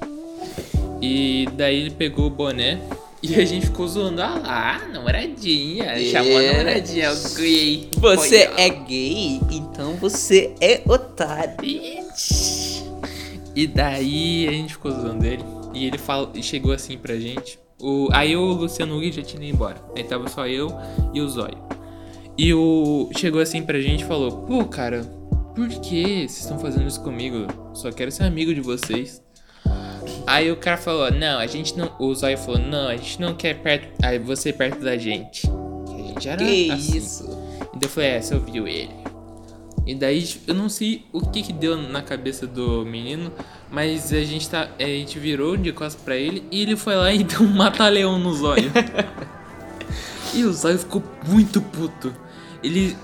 E 1.07 1.47
daí 1.53 1.81
ele 1.83 1.91
pegou 1.91 2.27
o 2.29 2.31
boné 2.31 2.81
e 3.23 3.35
a 3.35 3.45
gente 3.45 3.67
ficou 3.67 3.87
zoando. 3.87 4.23
Ah 4.23 4.39
lá, 4.43 4.89
namoradinha. 4.91 5.99
Chamou 6.11 6.39
a 6.39 6.43
É. 6.43 6.53
namoradinha, 6.53 7.13
o 7.13 7.35
gay. 7.37 7.89
Você 7.99 8.49
Olha. 8.49 8.61
é 8.63 8.69
gay, 8.71 9.41
então 9.51 9.93
você 9.97 10.55
é 10.63 10.81
otário. 10.87 11.59
E 13.55 13.67
daí 13.67 14.49
a 14.49 14.53
gente 14.53 14.73
ficou 14.73 14.93
zoando 14.93 15.27
ele. 15.27 15.45
E 15.75 15.85
ele 15.87 15.99
falou, 15.99 16.31
e 16.35 16.43
chegou 16.43 16.73
assim 16.73 16.97
pra 16.97 17.17
gente. 17.17 17.59
O, 17.81 18.09
aí 18.13 18.35
o 18.35 18.45
Luciano 18.53 18.97
Huck 18.97 19.13
já 19.13 19.23
tinha 19.23 19.43
ido 19.43 19.55
embora. 19.57 19.77
Aí 19.95 20.05
tava 20.05 20.27
só 20.29 20.47
eu 20.47 20.69
e 21.13 21.21
o 21.21 21.29
Zóio. 21.29 21.59
E 22.39 22.55
o. 22.55 23.11
Chegou 23.17 23.43
assim 23.43 23.63
pra 23.63 23.79
gente 23.79 24.05
e 24.05 24.07
falou: 24.07 24.33
Pô, 24.47 24.65
cara, 24.65 25.03
por 25.55 25.69
que 25.69 26.03
vocês 26.27 26.39
estão 26.41 26.59
fazendo 26.59 26.87
isso 26.89 27.03
comigo? 27.03 27.47
Só 27.75 27.93
quero 27.93 28.11
ser 28.11 28.23
amigo 28.25 28.55
de 28.55 28.61
vocês. 28.63 29.23
Aí 30.27 30.51
o 30.51 30.57
cara 30.57 30.77
falou: 30.77 31.11
Não, 31.11 31.39
a 31.39 31.47
gente 31.47 31.77
não. 31.77 31.91
O 31.99 32.15
Zóio 32.15 32.39
falou: 32.39 32.61
Não, 32.61 32.89
a 32.89 32.97
gente 32.97 33.21
não 33.21 33.35
quer 33.35 33.55
perto, 33.61 33.89
aí 34.03 34.19
você 34.19 34.53
perto 34.53 34.81
da 34.81 34.97
gente. 34.97 35.43
Que 35.87 35.95
a 35.95 36.05
gente 36.07 36.29
era 36.29 36.39
Que 36.45 36.71
assim. 36.71 36.97
isso? 36.97 37.25
E 37.75 37.79
daí 37.79 37.81
eu 37.83 37.89
falei, 37.89 38.11
é, 38.11 38.21
você 38.21 38.35
ouviu 38.35 38.67
ele. 38.69 38.91
E 39.87 39.95
daí 39.95 40.27
eu 40.47 40.55
não 40.55 40.69
sei 40.69 41.05
o 41.13 41.21
que 41.21 41.43
que 41.43 41.53
deu 41.53 41.77
na 41.77 42.01
cabeça 42.01 42.47
do 42.47 42.87
menino, 42.87 43.31
mas 43.71 44.13
a 44.13 44.23
gente 44.23 44.49
tá. 44.49 44.71
A 44.79 44.83
gente 44.83 45.19
virou 45.19 45.57
de 45.57 45.73
costas 45.73 46.03
pra 46.03 46.17
ele 46.17 46.43
e 46.51 46.63
ele 46.63 46.77
foi 46.77 46.95
lá 46.97 47.13
e 47.13 47.23
deu 47.25 47.43
um 47.43 47.49
mata-leão 47.49 48.19
no 48.19 48.33
zóio. 48.33 48.73
e 50.33 50.45
o 50.45 50.53
zóio 50.53 50.79
ficou 50.79 51.03
muito 51.27 51.61
puto. 51.61 52.15
Ele. 52.63 52.97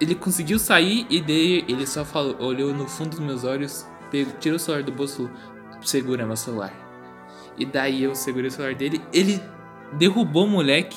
Ele 0.00 0.14
conseguiu 0.16 0.58
sair 0.58 1.06
e 1.08 1.20
daí 1.20 1.64
ele 1.68 1.86
só 1.86 2.04
falou, 2.04 2.36
olhou 2.40 2.74
no 2.74 2.86
fundo 2.86 3.10
dos 3.10 3.20
meus 3.20 3.44
olhos, 3.44 3.86
pegou, 4.10 4.34
tirou 4.40 4.56
o 4.56 4.58
celular 4.58 4.82
do 4.82 4.90
bolso 4.90 5.14
e 5.14 5.16
falou, 5.28 5.30
segura 5.84 6.26
meu 6.26 6.36
celular. 6.36 6.72
E 7.56 7.64
daí 7.64 8.02
eu 8.02 8.14
segurei 8.14 8.48
o 8.48 8.50
celular 8.50 8.74
dele, 8.74 9.00
ele 9.12 9.40
derrubou 9.92 10.44
o 10.44 10.48
moleque 10.48 10.96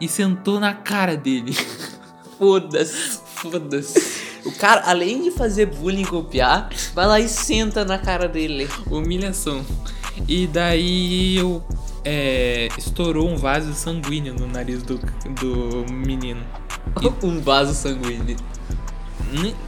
e 0.00 0.08
sentou 0.08 0.60
na 0.60 0.74
cara 0.74 1.16
dele. 1.16 1.52
Foda-se. 2.38 3.20
Foda-se. 3.34 4.28
O 4.44 4.52
cara, 4.52 4.82
além 4.86 5.22
de 5.22 5.30
fazer 5.30 5.66
bullying 5.66 6.02
e 6.02 6.06
copiar, 6.06 6.70
vai 6.94 7.06
lá 7.06 7.20
e 7.20 7.28
senta 7.28 7.84
na 7.84 7.98
cara 7.98 8.28
dele. 8.28 8.68
Humilhação. 8.90 9.64
E 10.26 10.46
daí 10.46 11.36
eu. 11.36 11.62
É, 12.04 12.68
estourou 12.78 13.28
um 13.28 13.36
vaso 13.36 13.74
sanguíneo 13.74 14.32
no 14.32 14.46
nariz 14.46 14.82
do, 14.82 14.98
do 14.98 15.92
menino. 15.92 16.42
Um 17.22 17.40
vaso 17.40 17.74
sanguíneo. 17.74 18.36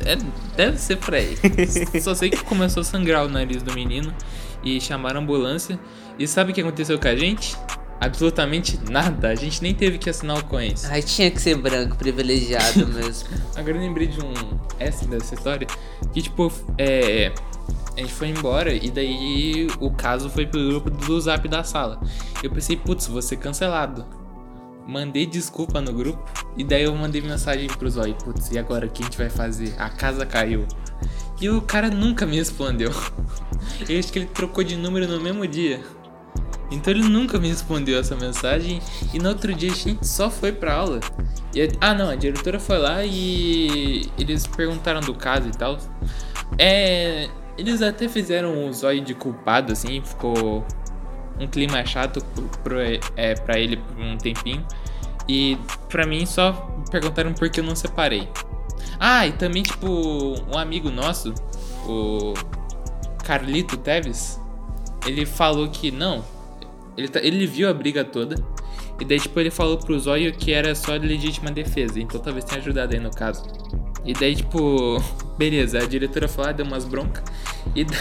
É, 0.05 0.17
deve 0.57 0.79
ser 0.79 0.97
por 0.97 1.15
aí. 1.15 1.37
Só 2.01 2.15
sei 2.15 2.31
que 2.31 2.43
começou 2.45 2.81
a 2.81 2.85
sangrar 2.85 3.25
o 3.25 3.29
nariz 3.29 3.63
do 3.63 3.73
menino 3.73 4.15
e 4.63 4.81
chamaram 4.81 5.21
a 5.21 5.23
ambulância. 5.23 5.79
E 6.19 6.27
sabe 6.27 6.53
o 6.53 6.55
que 6.55 6.61
aconteceu 6.61 6.99
com 6.99 7.09
a 7.09 7.17
gente? 7.17 7.57
Absolutamente 8.01 8.79
nada. 8.91 9.29
A 9.29 9.35
gente 9.35 9.63
nem 9.63 9.75
teve 9.75 9.99
que 9.99 10.09
assinar 10.09 10.39
o 10.39 10.45
coens. 10.45 10.85
Ai, 10.87 11.03
tinha 11.03 11.31
que 11.31 11.41
ser 11.41 11.57
branco, 11.57 11.97
privilegiado 11.97 12.87
mesmo. 12.89 13.29
Agora 13.55 13.77
eu 13.77 13.81
lembrei 13.81 14.07
de 14.07 14.21
um 14.21 14.33
essa 14.79 15.07
dessa 15.07 15.35
história 15.35 15.67
que 16.13 16.23
tipo 16.23 16.51
é 16.79 17.33
a 17.97 18.01
gente 18.01 18.15
foi 18.15 18.29
embora 18.29 18.73
e 18.73 18.91
daí 18.91 19.69
o 19.79 19.91
caso 19.91 20.31
foi 20.31 20.47
pro 20.47 20.61
grupo 20.69 20.91
do 20.91 21.21
Zap 21.21 21.47
da 21.49 21.63
sala. 21.63 22.01
Eu 22.43 22.51
pensei, 22.51 22.77
putz, 22.77 23.07
vou 23.07 23.21
ser 23.21 23.37
cancelado. 23.37 24.07
Mandei 24.87 25.25
desculpa 25.27 25.81
no 25.81 25.93
grupo 25.93 26.25
e 26.57 26.65
daí 26.65 26.83
eu 26.85 26.95
mandei 26.95 27.21
mensagem 27.21 27.69
pro 27.69 27.89
Zói, 27.89 28.15
putz, 28.25 28.51
e 28.51 28.59
agora 28.59 28.87
o 28.87 28.91
que 28.91 29.03
a 29.03 29.07
gente 29.07 29.17
vai 29.19 29.31
fazer? 29.31 29.75
A 29.79 29.89
casa 29.89 30.27
caiu. 30.27 30.67
E 31.41 31.49
o 31.49 31.63
cara 31.63 31.89
nunca 31.91 32.27
me 32.27 32.37
respondeu. 32.37 32.91
Eu 33.89 33.99
acho 33.99 34.13
que 34.13 34.19
ele 34.19 34.27
trocou 34.27 34.63
de 34.65 34.77
número 34.77 35.07
no 35.07 35.21
mesmo 35.21 35.47
dia. 35.47 35.81
Então 36.71 36.93
ele 36.93 37.03
nunca 37.09 37.39
me 37.39 37.49
respondeu 37.49 37.99
essa 37.99 38.15
mensagem 38.15 38.81
e 39.13 39.19
no 39.19 39.29
outro 39.31 39.53
dia 39.55 39.73
a 39.73 39.75
gente 39.75 40.07
só 40.07 40.31
foi 40.31 40.53
pra 40.53 40.75
aula. 40.75 41.01
E 41.55 41.63
a- 41.63 41.69
ah, 41.81 41.95
não, 41.95 42.09
a 42.11 42.15
diretora 42.15 42.61
foi 42.61 42.79
lá 42.79 43.05
e 43.05 44.09
eles 44.19 44.47
perguntaram 44.47 45.01
do 45.01 45.15
caso 45.15 45.49
e 45.49 45.53
tal. 45.53 45.79
É. 46.59 47.29
Eles 47.59 47.83
até 47.83 48.09
fizeram 48.09 48.67
o 48.69 48.73
zóio 48.73 49.03
de 49.05 49.15
culpado, 49.15 49.73
assim, 49.73 50.01
ficou 50.03 50.65
um 51.41 51.47
clima 51.47 51.85
chato 51.85 52.23
pro, 52.63 52.77
é, 53.17 53.35
pra 53.35 53.59
ele 53.59 53.77
por 53.79 53.99
um 54.01 54.17
tempinho. 54.19 54.65
E 55.29 55.57
pra 55.89 56.07
mim 56.07 56.27
só 56.27 56.53
perguntaram 56.91 57.33
por 57.33 57.49
que 57.51 57.61
eu 57.61 57.65
não 57.65 57.75
separei. 57.75 58.29
Ah, 58.99 59.27
e 59.27 59.33
também, 59.33 59.63
tipo, 59.63 59.87
um 60.53 60.59
amigo 60.59 60.91
nosso, 60.91 61.33
o 61.87 62.35
Carlito 63.25 63.77
Teves, 63.77 64.41
ele 65.07 65.25
falou 65.25 65.69
que 65.69 65.91
não. 65.91 66.25
Ele, 66.97 67.09
tá- 67.09 67.21
ele 67.23 67.47
viu 67.47 67.69
a 67.71 67.73
briga 67.75 68.05
toda. 68.05 68.35
E 69.01 69.05
daí, 69.05 69.19
tipo, 69.19 69.39
ele 69.41 69.51
falou 69.51 69.79
pro 69.79 69.99
Zóio 69.99 70.33
que 70.35 70.53
era 70.53 70.75
só 70.75 70.93
legítima 70.93 71.51
defesa. 71.51 71.99
Então 71.99 72.21
talvez 72.21 72.45
tenha 72.45 72.61
ajudado 72.61 72.93
aí 72.95 73.01
no 73.01 73.11
caso. 73.11 73.45
E 74.05 74.13
daí, 74.13 74.37
tipo, 74.37 75.03
beleza, 75.41 75.79
a 75.79 75.87
diretora 75.87 76.29
falou, 76.29 76.53
deu 76.53 76.67
umas 76.67 76.85
broncas. 76.85 77.25
E 77.75 77.83
da- 77.83 77.97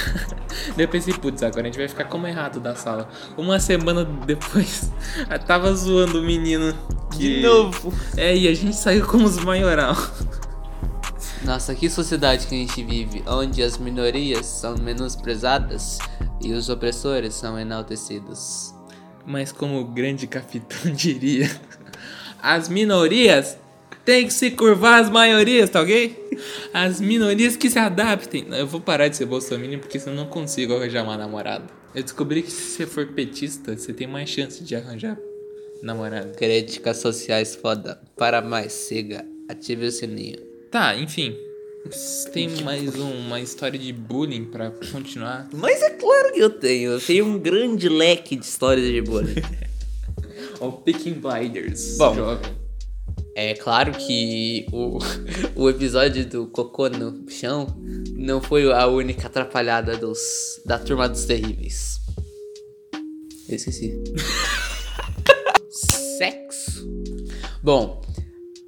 eu 0.78 0.88
pensei, 0.90 1.14
putz, 1.14 1.42
agora 1.42 1.62
a 1.62 1.66
gente 1.68 1.78
vai 1.78 1.88
ficar 1.88 2.04
como 2.04 2.28
errado 2.28 2.60
da 2.60 2.76
sala. 2.76 3.10
Uma 3.38 3.60
semana 3.62 4.04
depois, 4.04 4.92
eu 5.30 5.40
tava 5.40 5.74
zoando 5.74 6.20
o 6.20 6.22
menino. 6.22 6.78
Que... 7.12 7.18
De 7.18 7.42
novo. 7.42 7.94
É, 8.18 8.36
e 8.36 8.46
a 8.46 8.54
gente 8.54 8.76
saiu 8.76 9.06
como 9.08 9.26
os 9.26 9.38
maioral. 9.38 9.96
Nossa, 11.46 11.74
que 11.74 11.90
sociedade 11.90 12.46
que 12.46 12.54
a 12.56 12.58
gente 12.58 12.84
vive, 12.84 13.24
onde 13.26 13.64
as 13.64 13.78
minorias 13.78 14.46
são 14.46 14.76
menosprezadas 14.78 15.98
e 16.42 16.52
os 16.52 16.68
opressores 16.68 17.34
são 17.36 17.58
enaltecidos. 17.58 18.76
Mas 19.26 19.54
como 19.54 19.80
o 19.80 19.86
grande 19.86 20.28
capitão 20.28 20.78
diria, 20.92 21.50
as 22.44 22.68
minorias 22.68 23.58
têm 24.04 24.26
que 24.26 24.34
se 24.34 24.52
curvar 24.52 25.00
às 25.00 25.10
maiorias, 25.10 25.70
tá 25.70 25.82
ok? 25.82 26.29
As 26.74 27.00
minorias 27.02 27.56
que 27.56 27.70
se 27.70 27.80
adaptem. 27.80 28.46
Eu 28.52 28.68
vou 28.68 28.80
parar 28.82 29.08
de 29.08 29.18
ser 29.18 29.26
bolsominion 29.26 29.80
porque 29.80 30.00
senão 30.00 30.16
eu 30.18 30.24
não 30.24 30.30
consigo 30.30 30.74
arranjar 30.76 31.04
uma 31.04 31.18
namorada. 31.18 31.66
Eu 31.96 32.04
descobri 32.04 32.44
que 32.44 32.52
se 32.52 32.78
você 32.78 32.86
for 32.86 33.08
petista, 33.08 33.76
você 33.76 33.92
tem 33.94 34.08
mais 34.08 34.30
chance 34.30 34.64
de 34.64 34.76
arranjar 34.76 35.18
namorada. 35.82 36.30
Críticas 36.38 36.98
sociais 36.98 37.56
foda. 37.56 38.00
Para 38.18 38.42
mais, 38.42 38.72
siga, 38.74 39.26
ative 39.48 39.86
o 39.88 39.92
sininho. 39.92 40.38
Tá, 40.72 40.96
enfim. 40.96 41.36
Tem 42.34 42.50
mais 42.64 42.94
um- 42.96 43.10
uma 43.28 43.40
história 43.40 43.80
de 43.80 43.92
bullying 43.94 44.44
pra 44.46 44.70
continuar. 44.92 45.48
Mas 45.54 45.82
é 45.82 45.92
claro 45.92 46.34
que 46.34 46.40
eu 46.40 46.50
tenho, 46.50 46.92
eu 46.92 47.00
tenho 47.00 47.26
um 47.26 47.40
grande 47.40 47.88
leque 47.88 48.36
de 48.36 48.46
histórias 48.46 48.86
de 48.88 49.02
bullying. 49.02 49.36
O 50.60 50.74
Picking 50.74 51.14
Blinders. 51.14 51.96
Bom. 51.98 52.14
jovem. 52.14 52.59
É 53.36 53.54
claro 53.54 53.92
que 53.94 54.66
o, 54.72 55.00
o 55.56 55.70
episódio 55.70 56.26
do 56.26 56.48
cocô 56.48 56.90
no 56.90 57.30
chão 57.30 57.68
não 58.16 58.42
foi 58.42 58.72
a 58.72 58.86
única 58.88 59.28
atrapalhada 59.28 59.98
dos, 59.98 60.20
da 60.66 60.78
turma 60.78 61.08
dos 61.08 61.26
terríveis. 61.26 62.00
Eu 63.48 63.56
esqueci. 63.56 63.98
Sexo. 66.18 66.88
Bom, 67.64 68.02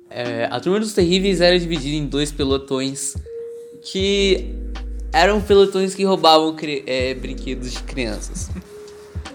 é, 0.09 0.45
a 0.51 0.59
turma 0.59 0.79
dos 0.79 0.93
terríveis 0.93 1.41
era 1.41 1.57
dividida 1.59 1.95
em 1.95 2.05
dois 2.05 2.31
pelotões 2.31 3.15
que 3.83 4.55
eram 5.13 5.41
pelotões 5.41 5.93
que 5.93 6.03
roubavam 6.03 6.55
é, 6.85 7.13
brinquedos 7.13 7.71
de 7.71 7.83
crianças. 7.83 8.49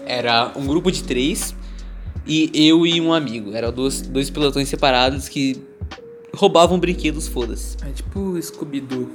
Era 0.05 0.53
um 0.55 0.65
grupo 0.65 0.91
de 0.91 1.03
três 1.03 1.53
e 2.27 2.67
eu 2.67 2.85
e 2.85 2.99
um 3.01 3.13
amigo. 3.13 3.53
Eram 3.53 3.71
dois, 3.71 4.01
dois 4.01 4.29
pelotões 4.29 4.67
separados 4.69 5.27
que 5.29 5.55
roubavam 6.33 6.79
brinquedos, 6.79 7.27
foda-se. 7.27 7.77
É 7.87 7.91
tipo 7.91 8.19
o 8.19 8.41
Scooby-Doo. 8.41 9.09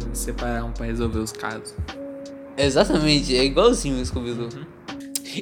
Quando 0.00 0.14
separar 0.14 0.64
um 0.64 0.72
pra 0.72 0.86
resolver 0.86 1.18
os 1.18 1.32
casos. 1.32 1.74
Exatamente, 2.56 3.36
é 3.36 3.44
igualzinho 3.44 4.00
o 4.00 4.04
Scooby-Doo. 4.04 4.48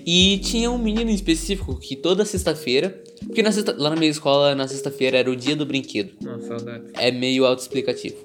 E 0.07 0.39
tinha 0.39 0.71
um 0.71 0.79
menino 0.79 1.11
em 1.11 1.15
específico 1.15 1.79
que 1.79 1.95
toda 1.95 2.25
sexta-feira. 2.25 3.03
Porque 3.27 3.43
na 3.43 3.53
sexta- 3.53 3.75
lá 3.79 3.91
na 3.91 3.97
minha 3.97 4.11
escola, 4.11 4.55
na 4.55 4.67
sexta-feira, 4.67 5.19
era 5.19 5.31
o 5.31 5.37
dia 5.37 5.55
do 5.55 5.65
brinquedo. 5.67 6.13
Nossa, 6.23 6.49
saudade. 6.59 6.85
É 6.95 7.11
meio 7.13 7.45
autoexplicativo. 7.45 8.17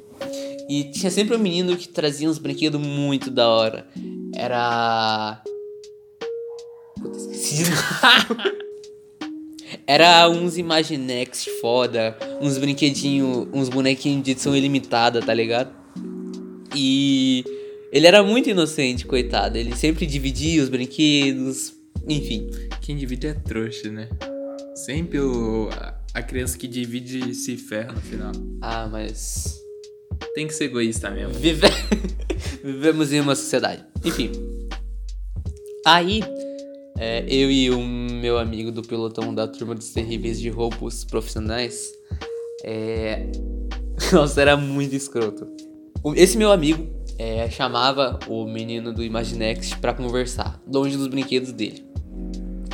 E 0.69 0.85
tinha 0.85 1.11
sempre 1.11 1.35
um 1.35 1.39
menino 1.39 1.75
que 1.77 1.87
trazia 1.87 2.29
uns 2.29 2.37
brinquedos 2.39 2.79
muito 2.81 3.29
da 3.29 3.47
hora. 3.47 3.85
Era. 4.33 5.41
Puta, 6.99 7.17
esqueci 7.17 7.63
de. 7.63 7.71
Era 9.85 10.29
uns 10.29 10.57
Imaginext 10.57 11.49
foda, 11.61 12.17
uns 12.41 12.57
brinquedinhos, 12.57 13.47
uns 13.53 13.69
bonequinhos 13.69 14.23
de 14.23 14.31
edição 14.31 14.55
ilimitada, 14.55 15.21
tá 15.21 15.33
ligado? 15.33 15.73
E 16.75 17.43
ele 17.91 18.05
era 18.05 18.21
muito 18.21 18.49
inocente, 18.49 19.05
coitado. 19.05 19.57
Ele 19.57 19.75
sempre 19.75 20.05
dividia 20.05 20.61
os 20.61 20.69
brinquedos, 20.69 21.73
enfim. 22.07 22.49
Quem 22.81 22.95
divide 22.95 23.27
é 23.27 23.33
trouxa, 23.33 23.89
né? 23.89 24.09
Sempre 24.75 25.19
o, 25.19 25.69
a, 25.71 25.99
a 26.13 26.21
criança 26.21 26.57
que 26.57 26.67
divide 26.67 27.33
se 27.33 27.57
ferra 27.57 27.93
no 27.93 28.01
final. 28.01 28.31
Ah, 28.61 28.87
mas. 28.91 29.57
Tem 30.35 30.47
que 30.47 30.53
ser 30.53 30.65
egoísta 30.65 31.09
mesmo. 31.09 31.33
Vive... 31.33 31.67
Vivemos 32.63 33.11
em 33.11 33.19
uma 33.19 33.35
sociedade. 33.35 33.83
Enfim. 34.03 34.31
Aí, 35.85 36.21
é, 36.97 37.23
eu 37.27 37.51
e 37.51 37.69
o 37.69 37.79
meu 37.81 38.37
amigo 38.37 38.71
do 38.71 38.81
pelotão 38.81 39.33
da 39.33 39.47
turma 39.47 39.75
dos 39.75 39.89
terríveis 39.89 40.39
de 40.39 40.49
roubos 40.49 41.03
profissionais. 41.03 41.91
É... 42.63 43.27
Nossa, 44.11 44.41
era 44.41 44.57
muito 44.57 44.95
escroto. 44.95 45.47
Esse 46.15 46.37
meu 46.37 46.51
amigo 46.51 46.87
é, 47.17 47.49
chamava 47.49 48.19
o 48.27 48.45
menino 48.45 48.93
do 48.93 49.03
Imaginext 49.03 49.77
pra 49.77 49.93
conversar, 49.93 50.61
longe 50.67 50.95
dos 50.95 51.07
brinquedos 51.07 51.51
dele. 51.51 51.85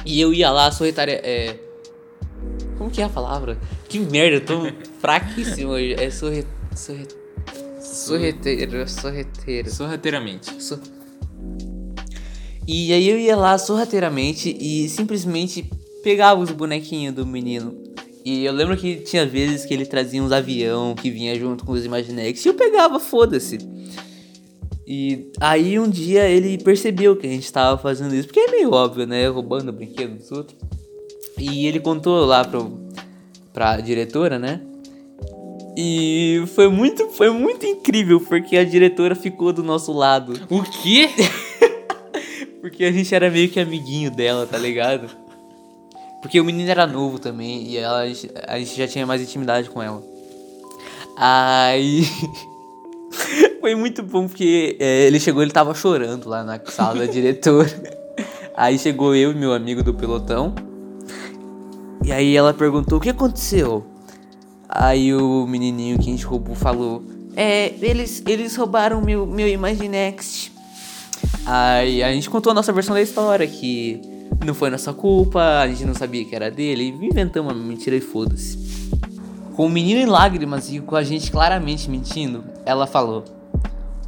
E 0.06 0.20
eu 0.20 0.34
ia 0.34 0.52
lá, 0.52 0.72
sorretaria. 0.72 1.22
É... 1.24 1.58
Como 2.78 2.90
que 2.90 3.02
é 3.02 3.06
a 3.06 3.10
palavra? 3.10 3.58
Que 3.88 4.00
merda, 4.00 4.38
eu 4.38 4.46
tô 4.46 4.72
fraquíssimo 5.00 5.72
hoje. 5.72 5.94
É 5.94 6.10
sorre... 6.10 6.46
sorre... 6.76 7.08
Sorreteiro, 7.82 8.88
sorreteiro. 8.90 9.70
Sorrateiramente. 9.70 10.62
Sor- 10.62 10.80
E 12.68 12.94
aí 12.94 13.10
eu 13.10 13.18
ia 13.18 13.36
lá 13.36 13.58
sorrateiramente 13.58 14.56
e 14.60 14.88
simplesmente 14.88 15.70
pegava 16.04 16.42
os 16.42 16.52
bonequinhos 16.52 17.14
do 17.14 17.26
menino. 17.26 17.76
E 18.26 18.46
eu 18.46 18.54
lembro 18.54 18.78
que 18.78 18.98
tinha 18.98 19.26
vezes 19.26 19.66
que 19.66 19.74
ele 19.74 19.86
trazia 19.86 20.24
uns 20.24 20.32
avião 20.32 20.96
que 20.96 21.10
vinha 21.10 21.38
junto 21.38 21.66
com 21.66 21.74
os 21.74 21.84
Imaginex 21.84 22.46
e 22.46 22.50
eu 22.50 22.54
pegava, 22.54 23.00
foda-se. 23.00 23.58
E 24.88 25.32
aí 25.40 25.78
um 25.78 25.90
dia 25.90 26.28
ele 26.30 26.58
percebeu 26.58 27.16
que 27.16 27.28
a 27.28 27.30
gente 27.30 27.52
tava 27.52 27.78
fazendo 27.78 28.16
isso, 28.16 28.28
porque 28.28 28.40
é 28.40 28.52
meio 28.52 28.72
óbvio, 28.72 29.06
né? 29.06 29.28
Roubando 29.28 29.70
o 29.70 29.74
brinquedo 29.74 30.18
dos 30.18 30.32
outros. 30.32 30.58
E 31.38 31.66
ele 31.66 31.80
contou 31.80 32.26
lá 32.26 32.46
pro, 32.46 32.80
pra 33.54 33.78
diretora, 33.78 34.40
né? 34.40 34.62
E 35.76 36.44
foi 36.54 36.70
muito, 36.70 37.10
foi 37.10 37.30
muito 37.30 37.66
incrível, 37.66 38.22
porque 38.22 38.56
a 38.56 38.64
diretora 38.64 39.16
ficou 39.16 39.52
do 39.52 39.64
nosso 39.64 39.92
lado. 39.92 40.34
O 40.50 40.62
quê? 40.64 41.10
Porque 42.64 42.86
a 42.86 42.92
gente 42.94 43.14
era 43.14 43.30
meio 43.30 43.50
que 43.50 43.60
amiguinho 43.60 44.10
dela, 44.10 44.48
tá 44.48 44.58
ligado? 44.58 45.10
Porque 46.22 46.40
o 46.40 46.46
menino 46.46 46.72
era 46.72 46.88
novo 46.88 47.20
também 47.20 47.68
e 47.68 47.76
ela, 47.78 48.00
a 48.00 48.08
gente- 48.08 48.78
já 48.78 48.88
tinha 48.88 49.06
mais 49.06 49.22
intimidade 49.22 49.70
com 49.70 49.84
ela. 49.84 50.02
Aí. 51.18 52.08
Foi 53.60 53.76
muito 53.76 54.02
bom 54.02 54.30
porque 54.30 54.78
é, 54.80 55.08
ele 55.08 55.20
chegou, 55.20 55.42
ele 55.42 55.52
tava 55.52 55.76
chorando 55.76 56.30
lá 56.30 56.42
na 56.42 56.58
sala 56.66 57.00
da 57.00 57.06
diretora. 57.06 57.70
Aí 58.56 58.80
chegou 58.80 59.14
eu 59.14 59.32
e 59.32 59.36
meu 59.36 59.52
amigo 59.52 59.84
do 59.84 59.94
pelotão. 59.94 60.56
E 62.02 62.14
aí 62.14 62.34
ela 62.34 62.54
perguntou: 62.54 62.98
o 62.98 63.02
que 63.02 63.10
aconteceu? 63.10 63.86
Aí 64.70 65.14
o 65.14 65.46
menininho 65.46 65.98
que 65.98 66.04
a 66.10 66.12
gente 66.14 66.26
roubou 66.26 66.56
falou: 66.56 67.04
É, 67.36 67.74
eles, 67.82 68.24
eles 68.26 68.56
roubaram 68.56 69.02
meu, 69.02 69.26
meu 69.28 69.50
Imaginext. 69.50 70.53
Aí 71.46 72.02
a 72.04 72.12
gente 72.14 72.30
contou 72.30 72.52
a 72.52 72.54
nossa 72.54 72.72
versão 72.72 72.96
da 72.96 73.02
história, 73.02 73.46
que 73.48 74.02
não 74.46 74.54
foi 74.54 74.70
nossa 74.70 74.94
culpa, 74.94 75.60
a 75.60 75.68
gente 75.68 75.86
não 75.86 75.94
sabia 75.94 76.24
que 76.26 76.36
era 76.36 76.50
dele, 76.50 76.96
e 77.00 77.06
inventamos 77.06 77.54
uma 77.54 77.64
mentira 77.64 77.96
e 77.96 78.02
foda-se. 78.02 78.58
Com 79.56 79.68
o 79.68 79.70
menino 79.70 80.00
em 80.00 80.06
lágrimas 80.06 80.72
e 80.72 80.80
com 80.80 80.96
a 80.96 81.04
gente 81.04 81.32
claramente 81.32 81.90
mentindo, 81.90 82.44
ela 82.66 82.88
falou: 82.88 83.24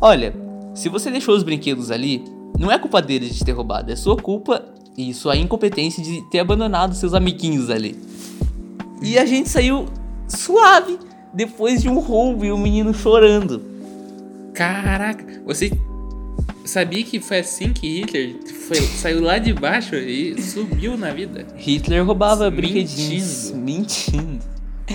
Olha, 0.01 0.33
se 0.73 0.89
você 0.89 1.11
deixou 1.11 1.35
os 1.35 1.43
brinquedos 1.43 1.91
ali, 1.91 2.23
não 2.57 2.71
é 2.71 2.79
culpa 2.79 3.01
deles 3.01 3.35
de 3.35 3.43
ter 3.43 3.51
roubado, 3.51 3.91
é 3.91 3.95
sua 3.95 4.15
culpa 4.15 4.63
e 4.97 5.13
sua 5.13 5.35
incompetência 5.35 6.03
de 6.03 6.21
ter 6.29 6.39
abandonado 6.39 6.95
seus 6.95 7.13
amiguinhos 7.13 7.69
ali. 7.69 7.99
E 9.01 9.17
a 9.17 9.25
gente 9.25 9.49
saiu 9.49 9.85
suave 10.27 10.97
depois 11.33 11.81
de 11.81 11.89
um 11.89 11.99
roubo 11.99 12.45
e 12.45 12.51
o 12.51 12.57
menino 12.57 12.93
chorando. 12.93 13.61
Caraca, 14.53 15.41
você 15.45 15.71
sabia 16.65 17.03
que 17.03 17.19
foi 17.19 17.39
assim 17.39 17.71
que 17.71 17.87
Hitler 18.01 18.35
foi, 18.67 18.77
saiu 18.81 19.21
lá 19.21 19.37
de 19.37 19.53
baixo 19.53 19.95
e 19.95 20.41
subiu 20.41 20.97
na 20.97 21.11
vida? 21.11 21.45
Hitler 21.57 22.05
roubava 22.05 22.49
brinquedinhos. 22.49 23.51
Mentindo. 23.51 24.39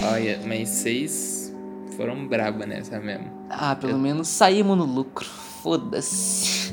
Olha, 0.02 0.40
mas 0.46 0.68
seis 0.68 1.52
foram 1.96 2.26
braba 2.26 2.66
nessa 2.66 2.98
mesmo. 3.00 3.30
Ah, 3.48 3.74
pelo 3.76 3.98
menos 3.98 4.28
saímos 4.28 4.76
no 4.76 4.84
lucro. 4.84 5.26
Foda-se. 5.62 6.72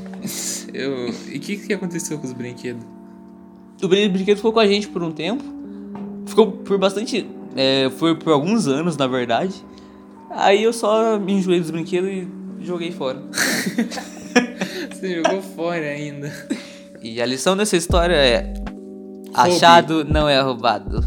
Eu... 0.72 1.08
E 1.30 1.36
o 1.36 1.40
que, 1.40 1.56
que 1.56 1.72
aconteceu 1.72 2.18
com 2.18 2.26
os 2.26 2.32
brinquedos? 2.32 2.84
O 3.82 3.88
brin- 3.88 4.08
brinquedo 4.08 4.36
ficou 4.36 4.52
com 4.52 4.60
a 4.60 4.66
gente 4.66 4.88
por 4.88 5.02
um 5.02 5.12
tempo. 5.12 5.44
Ficou 6.26 6.50
por 6.52 6.78
bastante. 6.78 7.26
É, 7.56 7.90
foi 7.98 8.14
por 8.16 8.32
alguns 8.32 8.66
anos, 8.66 8.96
na 8.96 9.06
verdade. 9.06 9.54
Aí 10.30 10.62
eu 10.62 10.72
só 10.72 11.18
me 11.18 11.32
enjoei 11.34 11.60
dos 11.60 11.70
brinquedos 11.70 12.10
e 12.10 12.28
joguei 12.60 12.90
fora. 12.92 13.22
Você 14.98 15.14
jogou 15.14 15.40
fora 15.40 15.86
ainda. 15.86 16.32
E 17.00 17.22
a 17.22 17.26
lição 17.26 17.56
dessa 17.56 17.76
história 17.76 18.16
é: 18.16 18.52
achado 19.32 20.04
não 20.04 20.28
é 20.28 20.40
roubado. 20.40 21.06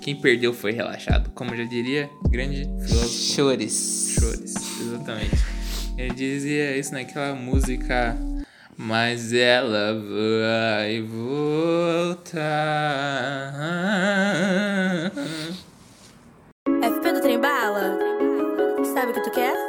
Quem 0.00 0.14
perdeu 0.14 0.54
foi 0.54 0.70
relaxado. 0.70 1.28
Como 1.34 1.56
já 1.56 1.64
diria, 1.64 2.08
grande 2.30 2.62
filósofo 2.86 3.34
Chores. 3.34 4.16
Chores. 4.20 4.54
Exatamente. 4.80 5.36
Ele 5.96 6.14
dizia 6.14 6.76
isso 6.76 6.92
naquela 6.92 7.34
música. 7.34 8.16
Mas 8.76 9.32
ela 9.32 9.94
vai 9.94 11.02
voltar. 11.02 12.22
FP 16.80 17.12
do 17.12 17.20
trem 17.20 17.40
bala? 17.40 17.98
Sabe 18.94 19.10
o 19.10 19.14
que 19.14 19.22
tu 19.22 19.32
quer? 19.32 19.67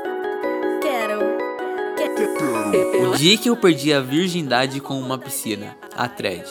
O 2.72 3.18
dia 3.18 3.38
que 3.38 3.50
eu 3.50 3.58
perdi 3.58 3.92
a 3.92 4.00
virgindade 4.00 4.80
com 4.80 5.00
uma 5.00 5.18
piscina, 5.18 5.76
a 5.96 6.08
thread. 6.08 6.46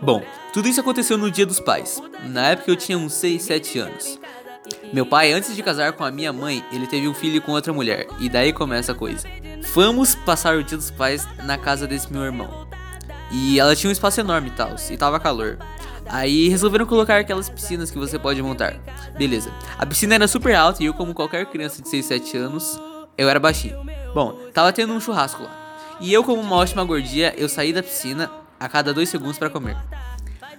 Bom, 0.00 0.22
tudo 0.52 0.68
isso 0.68 0.80
aconteceu 0.80 1.18
no 1.18 1.30
Dia 1.30 1.44
dos 1.44 1.60
Pais. 1.60 2.02
Na 2.24 2.48
época 2.48 2.70
eu 2.70 2.76
tinha 2.76 2.96
uns 2.96 3.12
6, 3.14 3.42
7 3.42 3.78
anos. 3.78 4.18
Meu 4.92 5.04
pai, 5.04 5.32
antes 5.32 5.54
de 5.54 5.62
casar 5.62 5.92
com 5.92 6.04
a 6.04 6.10
minha 6.10 6.32
mãe, 6.32 6.64
ele 6.72 6.86
teve 6.86 7.06
um 7.06 7.14
filho 7.14 7.42
com 7.42 7.52
outra 7.52 7.72
mulher, 7.72 8.06
e 8.18 8.28
daí 8.28 8.52
começa 8.52 8.92
a 8.92 8.94
coisa. 8.94 9.28
Fomos 9.64 10.14
passar 10.14 10.56
o 10.56 10.64
Dia 10.64 10.78
dos 10.78 10.90
Pais 10.90 11.28
na 11.44 11.58
casa 11.58 11.86
desse 11.86 12.10
meu 12.10 12.22
irmão. 12.22 12.66
E 13.30 13.60
ela 13.60 13.76
tinha 13.76 13.90
um 13.90 13.92
espaço 13.92 14.20
enorme 14.20 14.48
e 14.48 14.52
tal, 14.52 14.74
e 14.90 14.96
tava 14.96 15.20
calor. 15.20 15.58
Aí 16.06 16.48
resolveram 16.48 16.86
colocar 16.86 17.18
aquelas 17.18 17.50
piscinas 17.50 17.90
que 17.90 17.98
você 17.98 18.18
pode 18.18 18.40
montar. 18.42 18.76
Beleza. 19.18 19.52
A 19.76 19.84
piscina 19.84 20.14
era 20.14 20.28
super 20.28 20.54
alta 20.54 20.82
e 20.82 20.86
eu, 20.86 20.94
como 20.94 21.12
qualquer 21.12 21.44
criança 21.46 21.82
de 21.82 21.88
6, 21.88 22.06
7 22.06 22.36
anos, 22.36 22.80
eu 23.16 23.28
era 23.28 23.40
baixinho. 23.40 23.78
Bom, 24.14 24.32
tava 24.52 24.72
tendo 24.72 24.92
um 24.92 25.00
churrasco 25.00 25.42
lá. 25.42 25.66
E 26.00 26.12
eu, 26.12 26.22
como 26.22 26.40
uma 26.40 26.56
ótima 26.56 26.84
gordinha, 26.84 27.32
eu 27.36 27.48
saí 27.48 27.72
da 27.72 27.82
piscina 27.82 28.30
a 28.58 28.68
cada 28.68 28.92
dois 28.92 29.08
segundos 29.08 29.38
pra 29.38 29.50
comer. 29.50 29.76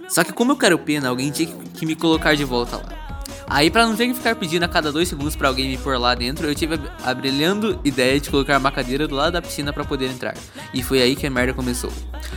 Só 0.09 0.23
que 0.23 0.33
como 0.33 0.51
eu 0.51 0.57
quero 0.57 0.79
pena, 0.79 1.09
alguém 1.09 1.31
tinha 1.31 1.53
que 1.73 1.85
me 1.85 1.95
colocar 1.95 2.35
de 2.35 2.43
volta 2.43 2.77
lá. 2.77 3.06
Aí 3.49 3.71
pra 3.71 3.85
não 3.85 3.95
ter 3.95 4.07
que 4.07 4.13
ficar 4.13 4.35
pedindo 4.35 4.63
a 4.63 4.67
cada 4.67 4.91
dois 4.91 5.07
segundos 5.07 5.35
pra 5.35 5.47
alguém 5.47 5.69
me 5.69 5.77
pôr 5.77 5.97
lá 5.97 6.13
dentro, 6.13 6.45
eu 6.47 6.53
tive 6.53 6.77
a, 7.01 7.13
brilhando 7.13 7.79
ideia 7.83 8.19
de 8.19 8.29
colocar 8.29 8.57
uma 8.57 8.71
cadeira 8.71 9.07
do 9.07 9.15
lado 9.15 9.33
da 9.33 9.41
piscina 9.41 9.71
pra 9.71 9.85
poder 9.85 10.09
entrar. 10.09 10.35
E 10.73 10.83
foi 10.83 11.01
aí 11.01 11.15
que 11.15 11.25
a 11.25 11.29
merda 11.29 11.53
começou. 11.53 11.91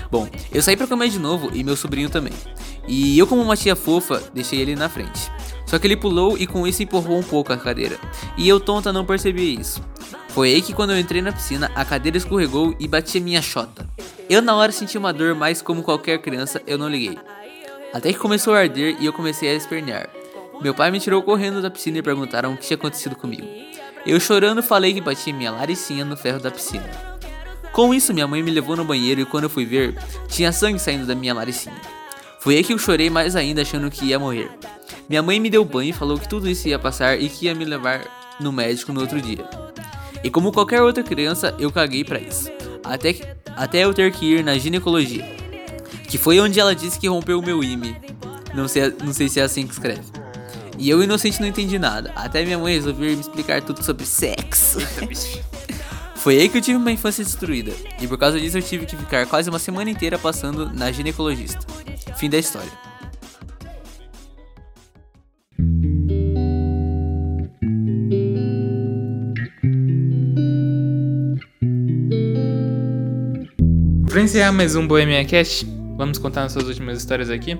Bom, 0.08 0.28
eu 0.52 0.62
saí 0.62 0.76
pra 0.76 0.86
comer 0.86 1.08
de 1.08 1.18
novo 1.18 1.50
e 1.52 1.64
meu 1.64 1.76
sobrinho 1.76 2.08
também. 2.08 2.32
E 2.86 3.18
eu 3.18 3.26
como 3.26 3.42
uma 3.42 3.56
tia 3.56 3.74
fofa, 3.74 4.22
deixei 4.32 4.60
ele 4.60 4.76
na 4.76 4.88
frente. 4.88 5.30
Só 5.66 5.78
que 5.78 5.86
ele 5.86 5.96
pulou 5.96 6.38
e 6.38 6.46
com 6.46 6.66
isso 6.66 6.82
empurrou 6.82 7.18
um 7.18 7.22
pouco 7.22 7.52
a 7.52 7.56
cadeira. 7.56 7.98
E 8.36 8.48
eu 8.48 8.60
tonta 8.60 8.92
não 8.92 9.04
percebi 9.04 9.58
isso. 9.58 9.82
Foi 10.28 10.54
aí 10.54 10.62
que 10.62 10.72
quando 10.72 10.90
eu 10.90 10.98
entrei 10.98 11.20
na 11.20 11.32
piscina, 11.32 11.70
a 11.74 11.84
cadeira 11.84 12.18
escorregou 12.18 12.74
e 12.78 12.86
bati 12.86 13.18
a 13.18 13.20
minha 13.20 13.42
chota. 13.42 13.88
Eu 14.28 14.40
na 14.40 14.54
hora 14.54 14.70
senti 14.70 14.96
uma 14.96 15.12
dor, 15.12 15.34
mas 15.34 15.60
como 15.60 15.82
qualquer 15.82 16.18
criança, 16.18 16.62
eu 16.68 16.78
não 16.78 16.88
liguei. 16.88 17.18
Até 17.92 18.12
que 18.12 18.18
começou 18.18 18.54
a 18.54 18.60
arder 18.60 18.96
e 19.00 19.06
eu 19.06 19.12
comecei 19.12 19.48
a 19.48 19.54
espernear. 19.54 20.08
Meu 20.60 20.74
pai 20.74 20.90
me 20.90 21.00
tirou 21.00 21.22
correndo 21.22 21.62
da 21.62 21.70
piscina 21.70 21.98
e 21.98 22.02
perguntaram 22.02 22.52
o 22.52 22.56
que 22.56 22.66
tinha 22.66 22.76
acontecido 22.76 23.16
comigo. 23.16 23.46
Eu 24.06 24.18
chorando 24.20 24.62
falei 24.62 24.92
que 24.94 25.00
bati 25.00 25.32
minha 25.32 25.50
laricinha 25.50 26.04
no 26.04 26.16
ferro 26.16 26.40
da 26.40 26.50
piscina. 26.50 26.88
Com 27.72 27.94
isso, 27.94 28.12
minha 28.12 28.26
mãe 28.26 28.42
me 28.42 28.50
levou 28.50 28.76
no 28.76 28.84
banheiro 28.84 29.20
e 29.20 29.24
quando 29.24 29.44
eu 29.44 29.50
fui 29.50 29.64
ver, 29.64 29.96
tinha 30.28 30.52
sangue 30.52 30.78
saindo 30.78 31.06
da 31.06 31.14
minha 31.14 31.32
laricinha. 31.32 31.76
Foi 32.40 32.56
aí 32.56 32.64
que 32.64 32.72
eu 32.72 32.78
chorei 32.78 33.08
mais 33.10 33.36
ainda 33.36 33.62
achando 33.62 33.90
que 33.90 34.06
ia 34.06 34.18
morrer. 34.18 34.50
Minha 35.08 35.22
mãe 35.22 35.38
me 35.38 35.50
deu 35.50 35.64
banho 35.64 35.90
e 35.90 35.92
falou 35.92 36.18
que 36.18 36.28
tudo 36.28 36.48
isso 36.48 36.68
ia 36.68 36.78
passar 36.78 37.20
e 37.20 37.28
que 37.28 37.46
ia 37.46 37.54
me 37.54 37.64
levar 37.64 38.02
no 38.40 38.50
médico 38.52 38.92
no 38.92 39.00
outro 39.00 39.20
dia. 39.20 39.44
E 40.24 40.30
como 40.30 40.52
qualquer 40.52 40.82
outra 40.82 41.02
criança, 41.02 41.54
eu 41.58 41.70
caguei 41.70 42.04
pra 42.04 42.18
isso. 42.18 42.50
Até, 42.84 43.12
que- 43.12 43.24
até 43.56 43.84
eu 43.84 43.94
ter 43.94 44.10
que 44.12 44.26
ir 44.34 44.44
na 44.44 44.56
ginecologia. 44.58 45.24
Que 46.08 46.18
foi 46.18 46.40
onde 46.40 46.58
ela 46.58 46.74
disse 46.74 46.98
que 46.98 47.08
rompeu 47.08 47.38
o 47.38 47.42
meu 47.44 47.62
IME. 47.62 47.96
Não 48.54 48.66
sei, 48.66 48.92
não 49.04 49.12
sei 49.12 49.28
se 49.28 49.38
é 49.38 49.42
assim 49.44 49.66
que 49.66 49.72
escreve. 49.72 50.02
E 50.80 50.88
eu, 50.88 51.02
inocente, 51.02 51.38
não 51.42 51.46
entendi 51.46 51.78
nada. 51.78 52.10
Até 52.16 52.42
minha 52.42 52.58
mãe 52.58 52.72
resolveu 52.72 53.14
me 53.14 53.20
explicar 53.20 53.60
tudo 53.60 53.84
sobre 53.84 54.06
sexo. 54.06 54.78
Foi 56.16 56.38
aí 56.38 56.48
que 56.48 56.56
eu 56.56 56.62
tive 56.62 56.78
uma 56.78 56.90
infância 56.90 57.22
destruída. 57.22 57.70
E 58.00 58.08
por 58.08 58.16
causa 58.16 58.40
disso 58.40 58.56
eu 58.56 58.62
tive 58.62 58.86
que 58.86 58.96
ficar 58.96 59.26
quase 59.26 59.50
uma 59.50 59.58
semana 59.58 59.90
inteira 59.90 60.18
passando 60.18 60.72
na 60.72 60.90
ginecologista. 60.90 61.60
Fim 62.16 62.30
da 62.30 62.38
história. 62.38 62.72
Pra 74.08 74.22
encerrar 74.22 74.52
mais 74.52 74.74
um 74.74 74.86
Bohemia 74.86 75.22
Cast, 75.26 75.66
vamos 75.98 76.16
contar 76.16 76.40
nossas 76.40 76.64
últimas 76.64 76.96
histórias 76.96 77.28
aqui. 77.28 77.58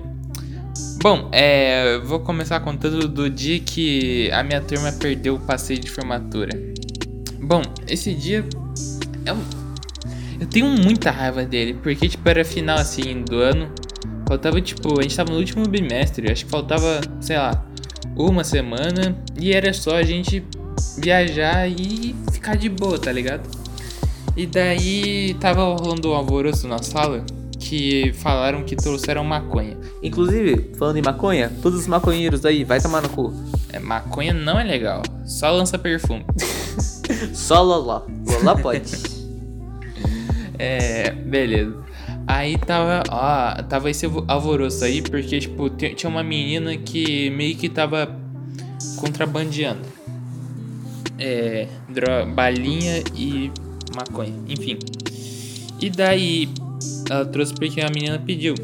Bom, 1.01 1.29
é, 1.31 1.97
vou 1.97 2.19
começar 2.19 2.59
contando 2.59 3.07
do 3.07 3.27
dia 3.27 3.59
que 3.59 4.29
a 4.29 4.43
minha 4.43 4.61
turma 4.61 4.91
perdeu 4.91 5.33
o 5.33 5.39
passeio 5.39 5.79
de 5.79 5.89
formatura. 5.89 6.51
Bom, 7.41 7.63
esse 7.87 8.13
dia 8.13 8.45
eu 10.39 10.45
tenho 10.45 10.67
muita 10.67 11.09
raiva 11.09 11.43
dele, 11.43 11.73
porque 11.81 12.07
tipo 12.07 12.29
era 12.29 12.45
final 12.45 12.77
assim 12.77 13.23
do 13.23 13.37
ano. 13.37 13.71
Faltava 14.27 14.61
tipo, 14.61 14.99
a 14.99 15.01
gente 15.01 15.15
tava 15.15 15.31
no 15.31 15.39
último 15.39 15.67
bimestre, 15.67 16.31
acho 16.31 16.45
que 16.45 16.51
faltava, 16.51 17.01
sei 17.19 17.37
lá, 17.37 17.65
uma 18.15 18.43
semana 18.43 19.17
e 19.39 19.53
era 19.53 19.73
só 19.73 19.95
a 19.95 20.03
gente 20.03 20.45
viajar 20.99 21.67
e 21.67 22.15
ficar 22.31 22.55
de 22.55 22.69
boa, 22.69 22.99
tá 22.99 23.11
ligado? 23.11 23.49
E 24.37 24.45
daí 24.45 25.33
tava 25.39 25.63
rolando 25.63 26.11
um 26.11 26.13
alvoroço 26.13 26.67
na 26.67 26.77
sala 26.83 27.25
que 27.61 28.11
falaram 28.15 28.63
que 28.63 28.75
trouxeram 28.75 29.23
maconha. 29.23 29.77
Inclusive, 30.01 30.71
falando 30.77 30.97
em 30.97 31.01
maconha, 31.01 31.51
todos 31.61 31.79
os 31.79 31.87
maconheiros 31.87 32.43
aí, 32.45 32.63
vai 32.63 32.81
tomar 32.81 33.01
no 33.01 33.09
cu. 33.09 33.31
É, 33.71 33.79
maconha 33.79 34.33
não 34.33 34.59
é 34.59 34.63
legal, 34.63 35.01
só 35.25 35.49
lança 35.51 35.77
perfume. 35.77 36.25
Só 37.33 37.61
loló. 37.61 38.01
Loló 38.25 38.55
pode. 38.61 38.91
É, 40.57 41.11
beleza. 41.11 41.75
Aí 42.27 42.55
tava, 42.57 43.01
ó, 43.09 43.63
tava 43.63 43.89
esse 43.89 44.05
alvo- 44.05 44.23
alvoroço 44.27 44.83
aí, 44.85 45.01
porque, 45.01 45.39
tipo, 45.39 45.69
ti- 45.71 45.95
tinha 45.95 46.09
uma 46.09 46.23
menina 46.23 46.77
que 46.77 47.29
meio 47.31 47.55
que 47.55 47.67
tava 47.67 48.15
contrabandeando. 48.97 49.81
É, 51.17 51.67
dro- 51.89 52.27
balinha 52.35 53.03
e 53.15 53.51
maconha, 53.95 54.33
enfim. 54.47 54.77
E 55.79 55.89
daí, 55.89 56.47
ela 57.09 57.25
trouxe 57.25 57.53
porque 57.53 57.81
a 57.81 57.89
menina 57.89 58.19
pediu. 58.19 58.55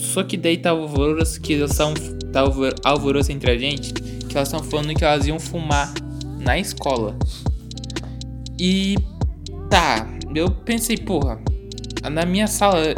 Só 0.00 0.22
que 0.22 0.36
daí 0.36 0.56
tava 0.56 0.80
alvoroço 0.80 1.40
que 1.40 1.54
elas 1.54 1.70
estavam. 1.72 1.94
Tava 2.32 2.46
alvo- 2.48 2.74
alvoroço 2.84 3.32
entre 3.32 3.50
a 3.50 3.58
gente, 3.58 3.92
que 3.92 4.36
elas 4.36 4.48
estavam 4.48 4.66
falando 4.68 4.94
que 4.94 5.04
elas 5.04 5.26
iam 5.26 5.38
fumar 5.40 5.92
na 6.38 6.58
escola. 6.58 7.16
E 8.58 8.96
Tá, 9.68 10.04
eu 10.34 10.50
pensei, 10.50 10.96
porra, 10.96 11.40
na 12.10 12.26
minha 12.26 12.48
sala 12.48 12.92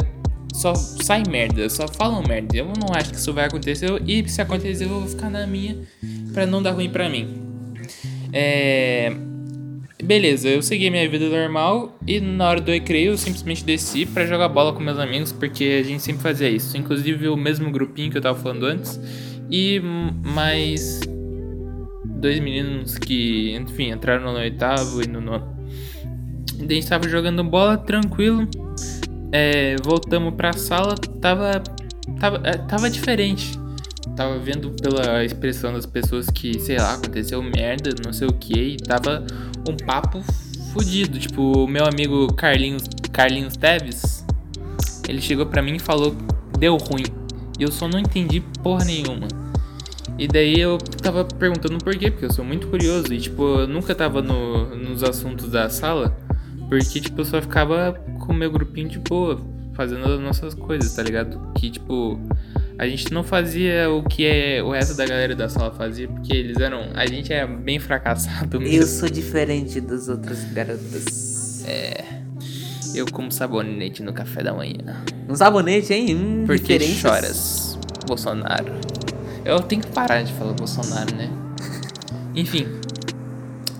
só 0.55 0.73
sai 0.73 1.21
merda, 1.29 1.69
só 1.69 1.87
falam 1.87 2.23
merda. 2.27 2.57
Eu 2.57 2.65
não 2.65 2.93
acho 2.95 3.11
que 3.11 3.17
isso 3.17 3.31
vai 3.31 3.45
acontecer 3.45 3.89
e 4.07 4.27
se 4.27 4.41
acontecer 4.41 4.85
eu 4.85 4.89
vou 4.89 5.07
ficar 5.07 5.29
na 5.29 5.45
minha 5.45 5.77
pra 6.33 6.47
não 6.47 6.63
dar 6.63 6.71
ruim 6.71 6.89
pra 6.89 7.07
mim. 7.09 7.27
É. 8.31 9.11
Beleza, 10.03 10.49
eu 10.49 10.61
segui 10.61 10.89
minha 10.89 11.07
vida 11.07 11.29
normal 11.29 11.97
e 12.05 12.19
na 12.19 12.49
hora 12.49 12.59
do 12.59 12.69
recreio 12.69 13.11
eu 13.11 13.17
simplesmente 13.17 13.63
desci 13.63 14.05
pra 14.05 14.25
jogar 14.25 14.49
bola 14.49 14.73
com 14.73 14.81
meus 14.81 14.99
amigos, 14.99 15.31
porque 15.31 15.79
a 15.79 15.83
gente 15.83 16.03
sempre 16.03 16.21
fazia 16.21 16.49
isso. 16.49 16.75
Inclusive 16.77 17.29
o 17.29 17.37
mesmo 17.37 17.71
grupinho 17.71 18.11
que 18.11 18.17
eu 18.17 18.21
tava 18.21 18.37
falando 18.37 18.65
antes 18.65 18.99
e 19.49 19.79
mais 19.79 20.99
dois 22.05 22.37
meninos 22.39 22.97
que, 22.97 23.55
enfim, 23.55 23.91
entraram 23.91 24.33
no 24.33 24.39
oitavo 24.39 25.01
e 25.01 25.07
no 25.07 25.21
nono. 25.21 25.55
A 26.59 26.73
gente 26.73 26.87
tava 26.87 27.07
jogando 27.07 27.41
bola 27.41 27.77
tranquilo. 27.77 28.45
É, 29.31 29.77
voltamos 29.83 30.33
pra 30.33 30.51
sala, 30.51 30.95
tava. 31.21 31.63
Tava, 32.19 32.41
é, 32.43 32.57
tava 32.57 32.89
diferente. 32.89 33.57
Tava 34.15 34.37
vendo 34.37 34.71
pela 34.71 35.23
expressão 35.23 35.73
das 35.73 35.85
pessoas 35.85 36.27
que, 36.29 36.59
sei 36.59 36.77
lá, 36.77 36.93
aconteceu 36.93 37.41
merda, 37.41 37.91
não 38.03 38.13
sei 38.13 38.27
o 38.27 38.33
que, 38.33 38.59
e 38.59 38.77
tava 38.77 39.25
um 39.67 39.75
papo 39.75 40.21
fudido. 40.73 41.17
Tipo, 41.17 41.63
o 41.63 41.67
meu 41.67 41.85
amigo 41.85 42.33
Carlinhos, 42.33 42.83
Carlinhos 43.11 43.55
Teves, 43.55 44.25
ele 45.07 45.21
chegou 45.21 45.45
pra 45.45 45.61
mim 45.61 45.75
e 45.75 45.79
falou: 45.79 46.15
deu 46.59 46.77
ruim. 46.77 47.05
E 47.59 47.63
eu 47.63 47.71
só 47.71 47.87
não 47.87 47.99
entendi 47.99 48.39
porra 48.61 48.85
nenhuma. 48.85 49.27
E 50.17 50.27
daí 50.27 50.59
eu 50.59 50.77
tava 50.77 51.25
perguntando 51.25 51.77
por 51.83 51.95
quê, 51.95 52.11
porque 52.11 52.25
eu 52.25 52.33
sou 52.33 52.45
muito 52.45 52.67
curioso. 52.67 53.13
E, 53.13 53.19
tipo, 53.19 53.43
eu 53.59 53.67
nunca 53.67 53.95
tava 53.95 54.21
no, 54.21 54.75
nos 54.75 55.03
assuntos 55.03 55.49
da 55.49 55.69
sala, 55.69 56.15
porque, 56.69 57.01
tipo, 57.01 57.21
eu 57.21 57.25
só 57.25 57.41
ficava 57.41 57.93
com 58.19 58.31
o 58.31 58.35
meu 58.35 58.51
grupinho 58.51 58.89
de 58.89 58.99
boa, 58.99 59.41
fazendo 59.73 60.05
as 60.05 60.19
nossas 60.19 60.53
coisas, 60.53 60.93
tá 60.93 61.03
ligado? 61.03 61.51
Que, 61.53 61.69
tipo, 61.71 62.19
a 62.77 62.87
gente 62.87 63.13
não 63.13 63.23
fazia 63.23 63.89
o 63.89 64.03
que 64.03 64.25
é, 64.25 64.61
o 64.63 64.71
resto 64.71 64.95
da 64.95 65.05
galera 65.05 65.35
da 65.35 65.47
sala 65.49 65.71
fazia, 65.71 66.07
porque 66.07 66.33
eles 66.33 66.57
eram. 66.59 66.89
A 66.95 67.05
gente 67.05 67.31
é 67.31 67.45
bem 67.45 67.79
fracassado 67.79 68.59
mesmo. 68.61 68.75
Eu 68.75 68.87
sou 68.87 69.09
diferente 69.09 69.79
das 69.79 70.07
outras 70.07 70.43
garotas. 70.51 71.65
Eu 72.95 73.07
como 73.11 73.31
sabonete 73.31 74.03
no 74.03 74.13
café 74.13 74.43
da 74.43 74.53
manhã. 74.53 75.03
Um 75.27 75.35
sabonete, 75.35 75.91
hein? 75.93 76.15
Hum, 76.15 76.43
Por 76.45 76.57
que 76.59 76.77
diferenças. 76.77 76.99
choras, 76.99 77.79
Bolsonaro? 78.05 78.71
Eu 79.43 79.59
tenho 79.61 79.81
que 79.81 79.87
parar 79.89 80.21
de 80.21 80.31
falar 80.33 80.53
Bolsonaro, 80.53 81.15
né? 81.15 81.29
Enfim. 82.35 82.67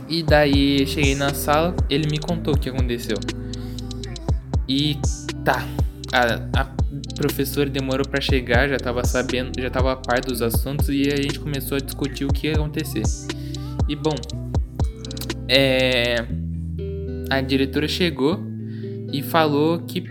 E 0.09 0.23
daí 0.23 0.85
cheguei 0.87 1.13
na 1.15 1.33
sala, 1.33 1.75
ele 1.89 2.09
me 2.09 2.17
contou 2.17 2.55
o 2.55 2.57
que 2.57 2.69
aconteceu. 2.69 3.17
E 4.67 4.97
tá. 5.45 5.63
A, 6.13 6.61
a 6.61 6.65
professora 7.15 7.67
demorou 7.67 8.07
pra 8.07 8.21
chegar, 8.21 8.69
já 8.69 8.77
tava 8.77 9.03
sabendo, 9.03 9.59
já 9.59 9.69
tava 9.69 9.93
a 9.93 9.95
par 9.95 10.21
dos 10.21 10.43
assuntos 10.43 10.87
e 10.89 11.11
a 11.11 11.15
gente 11.15 11.39
começou 11.39 11.75
a 11.75 11.79
discutir 11.79 12.23
o 12.23 12.27
que 12.27 12.45
ia 12.45 12.53
acontecer. 12.53 13.01
E 13.89 13.95
bom, 13.95 14.13
é. 15.47 16.25
A 17.31 17.41
diretora 17.41 17.87
chegou 17.87 18.39
e 19.11 19.23
falou 19.23 19.79
que 19.79 20.03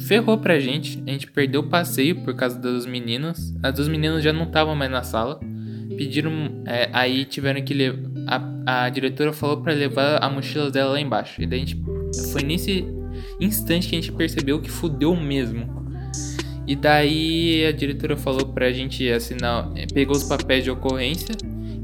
ferrou 0.00 0.38
pra 0.38 0.58
gente. 0.58 1.02
A 1.06 1.10
gente 1.10 1.30
perdeu 1.30 1.60
o 1.60 1.68
passeio 1.68 2.22
por 2.24 2.34
causa 2.34 2.58
das 2.58 2.86
meninas. 2.86 3.54
As 3.62 3.74
duas 3.74 3.88
meninas 3.88 4.24
já 4.24 4.32
não 4.32 4.44
estavam 4.44 4.74
mais 4.74 4.90
na 4.90 5.02
sala. 5.02 5.38
Pediram. 5.96 6.62
é, 6.66 6.88
aí 6.92 7.26
tiveram 7.26 7.60
que 7.62 7.74
levar. 7.74 8.10
A, 8.26 8.84
a 8.84 8.88
diretora 8.88 9.32
falou 9.32 9.58
pra 9.62 9.72
levar 9.72 10.22
a 10.22 10.30
mochila 10.30 10.70
dela 10.70 10.92
lá 10.92 11.00
embaixo. 11.00 11.42
E 11.42 11.46
daí 11.46 11.62
a 11.62 11.64
gente. 11.64 11.82
Foi 12.32 12.42
nesse 12.42 12.84
instante 13.40 13.88
que 13.88 13.96
a 13.96 14.00
gente 14.00 14.12
percebeu 14.12 14.60
que 14.60 14.70
fudeu 14.70 15.14
mesmo. 15.16 15.80
E 16.66 16.76
daí 16.76 17.66
a 17.66 17.72
diretora 17.72 18.16
falou 18.16 18.46
pra 18.46 18.70
gente 18.72 19.10
assinar. 19.10 19.70
é, 19.74 19.86
Pegou 19.86 20.16
os 20.16 20.24
papéis 20.24 20.62
de 20.62 20.70
ocorrência 20.70 21.34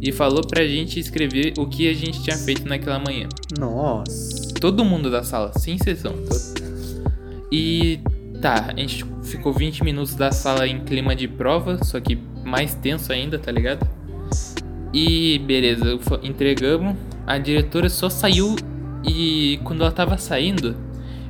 e 0.00 0.12
falou 0.12 0.46
pra 0.46 0.64
gente 0.66 1.00
escrever 1.00 1.54
o 1.58 1.66
que 1.66 1.88
a 1.88 1.94
gente 1.94 2.22
tinha 2.22 2.36
feito 2.36 2.66
naquela 2.68 2.98
manhã. 2.98 3.28
Nossa. 3.58 4.54
Todo 4.60 4.84
mundo 4.84 5.10
da 5.10 5.22
sala, 5.22 5.52
sem 5.58 5.74
exceção. 5.74 6.14
E 7.50 8.00
tá, 8.40 8.72
a 8.76 8.78
gente 8.80 9.04
ficou 9.22 9.52
20 9.52 9.82
minutos 9.82 10.14
da 10.14 10.30
sala 10.30 10.66
em 10.66 10.80
clima 10.84 11.16
de 11.16 11.26
prova, 11.26 11.82
só 11.82 11.98
que 12.00 12.16
mais 12.44 12.74
tenso 12.74 13.12
ainda, 13.12 13.38
tá 13.38 13.50
ligado? 13.50 13.88
E 14.92 15.38
beleza, 15.40 15.98
entregamos. 16.22 16.96
A 17.26 17.38
diretora 17.38 17.88
só 17.88 18.08
saiu 18.08 18.54
e 19.04 19.58
quando 19.64 19.82
ela 19.82 19.90
tava 19.90 20.16
saindo, 20.16 20.76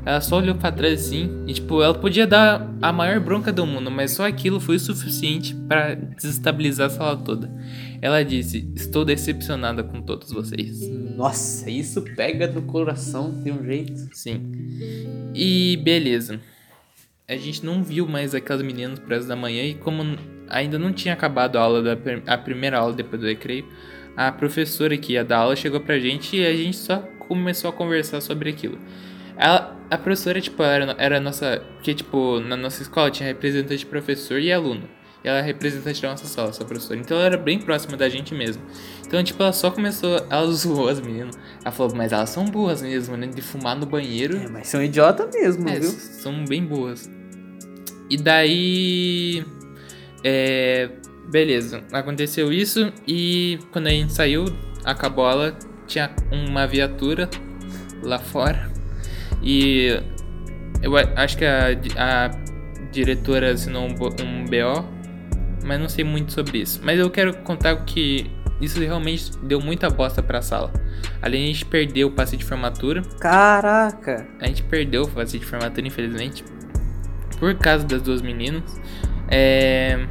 ela 0.07 0.21
só 0.21 0.37
olhou 0.37 0.55
pra 0.55 0.71
trás 0.71 1.01
assim 1.05 1.43
e 1.49 1.53
tipo, 1.53 1.83
ela 1.83 1.93
podia 1.93 2.29
dar 2.29 2.73
a 2.81 2.93
maior 2.93 3.19
bronca 3.19 3.53
do 3.53 3.67
mundo, 3.67 3.91
mas 3.91 4.13
só 4.13 4.25
aquilo 4.25 4.61
foi 4.61 4.77
o 4.77 4.81
suficiente 4.81 5.53
pra 5.67 5.95
desestabilizar 5.95 6.87
a 6.87 6.91
sala 6.91 7.17
toda. 7.17 7.51
Ela 8.01 8.23
disse: 8.23 8.71
"Estou 8.77 9.05
decepcionada 9.05 9.83
com 9.83 10.01
todos 10.01 10.31
vocês". 10.31 10.81
Nossa, 11.17 11.69
isso 11.69 12.03
pega 12.15 12.47
no 12.47 12.63
coração 12.63 13.33
de 13.43 13.51
um 13.51 13.65
jeito. 13.65 14.09
Sim. 14.13 14.53
E 15.35 15.77
beleza. 15.83 16.39
A 17.27 17.37
gente 17.37 17.67
não 17.67 17.83
viu 17.83 18.07
mais 18.07 18.33
aquelas 18.33 18.63
meninas 18.63 19.01
pro 19.01 19.09
resto 19.09 19.27
da 19.27 19.35
manhã 19.35 19.65
e 19.65 19.75
como 19.75 20.17
ainda 20.49 20.79
não 20.79 20.93
tinha 20.93 21.15
acabado 21.15 21.57
a 21.57 21.61
aula 21.61 21.83
da 21.83 21.99
a 22.33 22.39
primeira 22.39 22.79
aula 22.79 22.93
depois 22.93 23.21
do 23.21 23.27
recreio, 23.27 23.67
a 24.17 24.31
professora 24.31 24.97
que 24.97 25.15
ia 25.15 25.25
dar 25.25 25.39
aula 25.39 25.57
chegou 25.57 25.81
pra 25.81 25.99
gente 25.99 26.37
e 26.37 26.47
a 26.47 26.55
gente 26.55 26.77
só 26.77 26.99
começou 27.19 27.69
a 27.69 27.73
conversar 27.73 28.21
sobre 28.21 28.51
aquilo. 28.51 28.79
Ela, 29.37 29.77
a 29.91 29.99
professora, 29.99 30.41
tipo, 30.41 30.63
era, 30.63 30.95
era 30.99 31.17
a 31.19 31.21
nossa. 31.21 31.63
Porque, 31.75 31.95
tipo, 31.95 32.41
na 32.41 32.57
nossa 32.57 32.83
escola 32.83 33.11
tinha 33.11 33.29
representante 33.29 33.85
professor 33.87 34.39
e 34.41 34.53
aluno. 34.53 34.89
E 35.25 35.29
ela 35.29 35.39
é 35.39 35.43
representante 35.43 36.01
da 36.01 36.11
nossa 36.11 36.27
sala, 36.27 36.51
essa 36.51 36.65
professora. 36.65 36.99
Então 37.01 37.17
ela 37.17 37.27
era 37.27 37.37
bem 37.37 37.59
próxima 37.59 37.97
da 37.97 38.09
gente 38.09 38.35
mesmo. 38.35 38.63
Então, 39.07 39.23
tipo, 39.23 39.43
ela 39.43 39.53
só 39.53 39.71
começou. 39.71 40.17
Ela 40.31 40.47
zoou 40.53 40.89
as 40.89 41.01
meninas. 41.01 41.37
Ela 41.65 41.73
falou, 41.73 41.95
mas 41.95 42.13
elas 42.13 42.31
são 42.31 42.45
boas 42.45 42.81
mesmo, 42.83 43.17
né? 43.17 43.27
De 43.27 43.43
fumar 43.43 43.77
no 43.77 43.87
banheiro. 43.87 44.37
É, 44.37 44.49
mas 44.49 44.69
são 44.69 44.83
idiota 44.83 45.29
mesmo, 45.33 45.69
É, 45.69 45.81
viu? 45.81 45.91
são 45.91 46.45
bem 46.45 46.65
boas. 46.65 47.11
E 48.09 48.17
daí. 48.17 49.45
É. 50.25 50.91
Beleza, 51.29 51.83
aconteceu 51.93 52.53
isso 52.53 52.93
e 53.05 53.59
quando 53.73 53.89
a 53.89 53.91
gente 53.91 54.13
saiu, 54.13 54.45
acabou 54.85 55.27
a 55.27 55.33
aula, 55.33 55.59
tinha 55.85 56.15
uma 56.31 56.69
viatura 56.69 57.29
lá 58.01 58.17
fora. 58.21 58.71
E 59.43 60.01
eu 60.83 60.93
acho 61.17 61.37
que 61.39 61.45
a, 61.45 61.69
a 61.97 62.31
diretora 62.91 63.53
assinou 63.53 63.87
um, 63.87 63.95
bo- 63.95 64.15
um 64.23 64.45
BO, 64.45 64.85
mas 65.65 65.81
não 65.81 65.89
sei 65.89 66.05
muito 66.05 66.33
sobre 66.33 66.59
isso. 66.59 66.81
Mas 66.83 66.99
eu 66.99 67.11
quero 67.11 67.37
contar 67.39 67.77
que 67.85 68.31
isso 68.61 68.81
realmente 68.81 69.31
deu 69.43 69.61
muita 69.61 69.91
bosta 69.91 70.23
pra 70.23 70.41
sala. 70.41 70.73
Além 71.21 71.45
de 71.45 71.51
a 71.51 71.53
gente 71.53 71.65
perder 71.67 72.05
o 72.05 72.11
passe 72.11 72.37
de 72.37 72.45
formatura, 72.45 73.03
Caraca. 73.21 74.27
a 74.41 74.47
gente 74.47 74.63
perdeu 74.63 75.03
o 75.03 75.09
passe 75.09 75.39
de 75.39 75.45
formatura, 75.45 75.87
infelizmente. 75.87 76.45
Por 77.39 77.55
causa 77.57 77.85
das 77.85 78.01
duas 78.03 78.23
meninas. 78.23 78.63
É. 79.29 80.07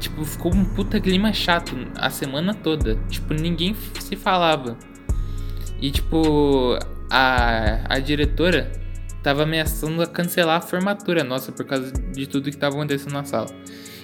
Tipo, 0.00 0.24
ficou 0.24 0.54
um 0.54 0.64
puta 0.64 1.00
clima 1.00 1.32
chato 1.32 1.74
a 1.96 2.08
semana 2.10 2.54
toda. 2.54 2.96
Tipo, 3.10 3.34
ninguém 3.34 3.74
se 4.00 4.14
falava. 4.16 4.76
E, 5.80 5.90
tipo, 5.90 6.78
a, 7.10 7.94
a 7.94 7.98
diretora 7.98 8.70
tava 9.22 9.42
ameaçando 9.42 10.02
a 10.02 10.06
cancelar 10.06 10.58
a 10.58 10.60
formatura 10.60 11.24
nossa 11.24 11.50
por 11.50 11.64
causa 11.64 11.90
de 11.92 12.26
tudo 12.26 12.50
que 12.50 12.56
tava 12.56 12.76
acontecendo 12.76 13.12
na 13.12 13.24
sala. 13.24 13.48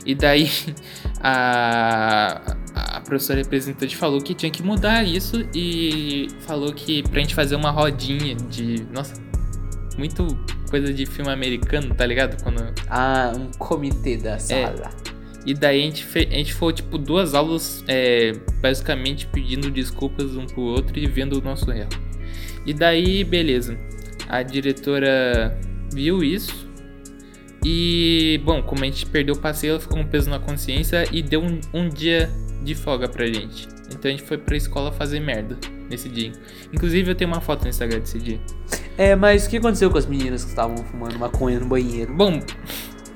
E 0.04 0.14
daí 0.14 0.50
a, 1.22 2.56
a 2.74 3.00
professora 3.00 3.38
representante 3.38 3.96
falou 3.96 4.20
que 4.20 4.34
tinha 4.34 4.50
que 4.50 4.62
mudar 4.62 5.04
isso 5.04 5.46
e 5.54 6.26
falou 6.40 6.72
que 6.72 7.02
pra 7.04 7.20
gente 7.20 7.34
fazer 7.34 7.54
uma 7.54 7.70
rodinha 7.70 8.34
de. 8.34 8.84
Nossa, 8.92 9.14
muito 9.96 10.26
coisa 10.68 10.92
de 10.92 11.06
filme 11.06 11.30
americano, 11.30 11.94
tá 11.94 12.04
ligado? 12.06 12.42
Quando 12.42 12.72
Ah, 12.88 13.32
um 13.36 13.50
comitê 13.58 14.16
da 14.16 14.38
sala. 14.38 14.90
e 15.46 15.54
daí 15.54 15.82
a 15.82 15.84
gente, 15.84 16.04
fe... 16.04 16.28
a 16.30 16.34
gente 16.34 16.54
foi, 16.54 16.72
tipo, 16.72 16.98
duas 16.98 17.34
aulas, 17.34 17.84
é, 17.86 18.32
basicamente 18.60 19.26
pedindo 19.26 19.70
desculpas 19.70 20.34
um 20.34 20.46
pro 20.46 20.62
outro 20.62 20.98
e 20.98 21.06
vendo 21.06 21.38
o 21.38 21.42
nosso 21.42 21.70
erro. 21.70 21.90
E 22.64 22.72
daí, 22.72 23.24
beleza. 23.24 23.78
A 24.28 24.42
diretora 24.42 25.58
viu 25.92 26.22
isso. 26.22 26.70
E, 27.64 28.40
bom, 28.44 28.62
como 28.62 28.82
a 28.82 28.86
gente 28.86 29.06
perdeu 29.06 29.34
o 29.34 29.38
passeio, 29.38 29.72
ela 29.72 29.80
ficou 29.80 29.98
com 29.98 30.04
peso 30.04 30.28
na 30.28 30.38
consciência 30.38 31.06
e 31.12 31.22
deu 31.22 31.40
um, 31.42 31.60
um 31.72 31.88
dia 31.88 32.30
de 32.62 32.74
folga 32.74 33.08
pra 33.08 33.26
gente. 33.26 33.68
Então 33.90 34.08
a 34.08 34.10
gente 34.10 34.22
foi 34.22 34.38
pra 34.38 34.56
escola 34.56 34.90
fazer 34.90 35.20
merda 35.20 35.56
nesse 35.88 36.08
dia. 36.08 36.32
Inclusive, 36.72 37.10
eu 37.10 37.14
tenho 37.14 37.30
uma 37.30 37.40
foto 37.40 37.62
no 37.62 37.68
Instagram 37.68 38.00
desse 38.00 38.18
dia. 38.18 38.40
É, 38.96 39.14
mas 39.14 39.46
o 39.46 39.50
que 39.50 39.58
aconteceu 39.58 39.90
com 39.90 39.98
as 39.98 40.06
meninas 40.06 40.44
que 40.44 40.50
estavam 40.50 40.76
fumando 40.78 41.18
maconha 41.18 41.60
no 41.60 41.66
banheiro? 41.66 42.12
Bom, 42.14 42.40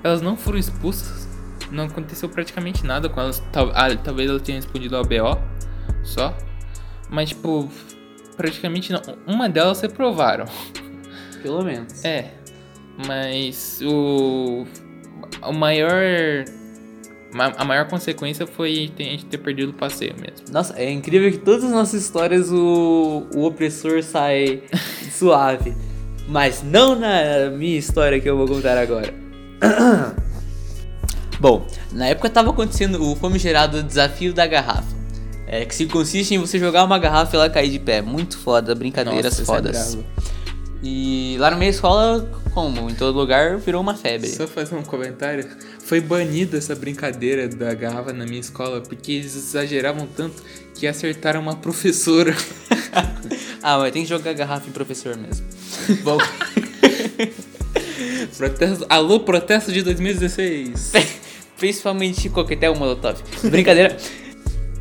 elas 0.04 0.20
não 0.20 0.36
foram 0.36 0.58
expulsas. 0.58 1.26
Não 1.70 1.84
aconteceu 1.84 2.28
praticamente 2.28 2.86
nada 2.86 3.08
com 3.08 3.20
elas. 3.20 3.42
Ah, 3.74 3.94
talvez 3.96 4.30
elas 4.30 4.42
tenham 4.42 4.60
respondido 4.60 4.96
ao 4.96 5.04
BO 5.04 5.40
só. 6.04 6.36
Mas, 7.10 7.30
tipo, 7.30 7.68
praticamente 8.36 8.92
não. 8.92 9.00
Uma 9.26 9.48
delas 9.48 9.80
reprovaram. 9.80 10.44
Pelo 11.42 11.62
menos. 11.64 12.04
É. 12.04 12.30
Mas 13.06 13.80
o. 13.82 14.66
O 15.42 15.52
maior. 15.52 15.92
ma- 17.32 17.52
A 17.56 17.64
maior 17.64 17.86
consequência 17.88 18.46
foi 18.46 18.90
a 18.98 19.02
gente 19.02 19.26
ter 19.26 19.38
perdido 19.38 19.70
o 19.70 19.74
passeio 19.74 20.14
mesmo. 20.20 20.46
Nossa, 20.50 20.74
é 20.78 20.90
incrível 20.90 21.30
que 21.30 21.38
todas 21.38 21.64
as 21.64 21.70
nossas 21.70 22.02
histórias 22.02 22.50
o, 22.50 23.26
o 23.34 23.44
opressor 23.44 24.02
sai 24.02 24.62
suave. 25.12 25.74
Mas 26.28 26.62
não 26.62 26.96
na 26.98 27.50
minha 27.50 27.78
história 27.78 28.18
que 28.20 28.28
eu 28.28 28.36
vou 28.36 28.48
contar 28.48 28.76
agora. 28.78 29.14
Bom, 31.38 31.66
na 31.92 32.06
época 32.08 32.30
tava 32.30 32.50
acontecendo 32.50 33.00
o 33.02 33.14
famigerado 33.14 33.82
desafio 33.82 34.32
da 34.32 34.46
garrafa. 34.46 34.95
É, 35.46 35.64
que 35.64 35.74
se 35.74 35.86
consiste 35.86 36.34
em 36.34 36.38
você 36.38 36.58
jogar 36.58 36.84
uma 36.84 36.98
garrafa 36.98 37.36
e 37.36 37.38
ela 37.38 37.48
cair 37.48 37.70
de 37.70 37.78
pé. 37.78 38.02
Muito 38.02 38.36
foda, 38.38 38.74
brincadeiras 38.74 39.38
Nossa, 39.38 39.42
é 39.42 39.44
fodas. 39.44 39.94
brabo. 39.94 40.08
e 40.82 41.36
lá 41.38 41.50
na 41.50 41.56
minha 41.56 41.70
escola, 41.70 42.28
como? 42.52 42.90
Em 42.90 42.94
todo 42.94 43.16
lugar 43.16 43.58
virou 43.58 43.80
uma 43.80 43.94
febre. 43.94 44.28
Só 44.28 44.46
fazer 44.46 44.74
um 44.74 44.82
comentário. 44.82 45.46
Foi 45.84 46.00
banida 46.00 46.58
essa 46.58 46.74
brincadeira 46.74 47.48
da 47.48 47.72
garrafa 47.74 48.12
na 48.12 48.24
minha 48.24 48.40
escola 48.40 48.80
porque 48.80 49.12
eles 49.12 49.36
exageravam 49.36 50.06
tanto 50.06 50.42
que 50.74 50.86
acertaram 50.86 51.40
uma 51.40 51.54
professora. 51.54 52.34
ah, 53.62 53.78
mas 53.78 53.92
tem 53.92 54.02
que 54.02 54.08
jogar 54.08 54.32
garrafa 54.32 54.68
em 54.68 54.72
professor 54.72 55.16
mesmo. 55.16 55.46
Bom. 56.02 56.18
Protesto, 58.36 58.86
alô, 58.88 59.20
protesto 59.20 59.72
de 59.72 59.82
2016. 59.82 60.92
Principalmente 61.56 62.28
coquetel 62.28 62.74
molotov. 62.74 63.18
Brincadeira. 63.44 63.96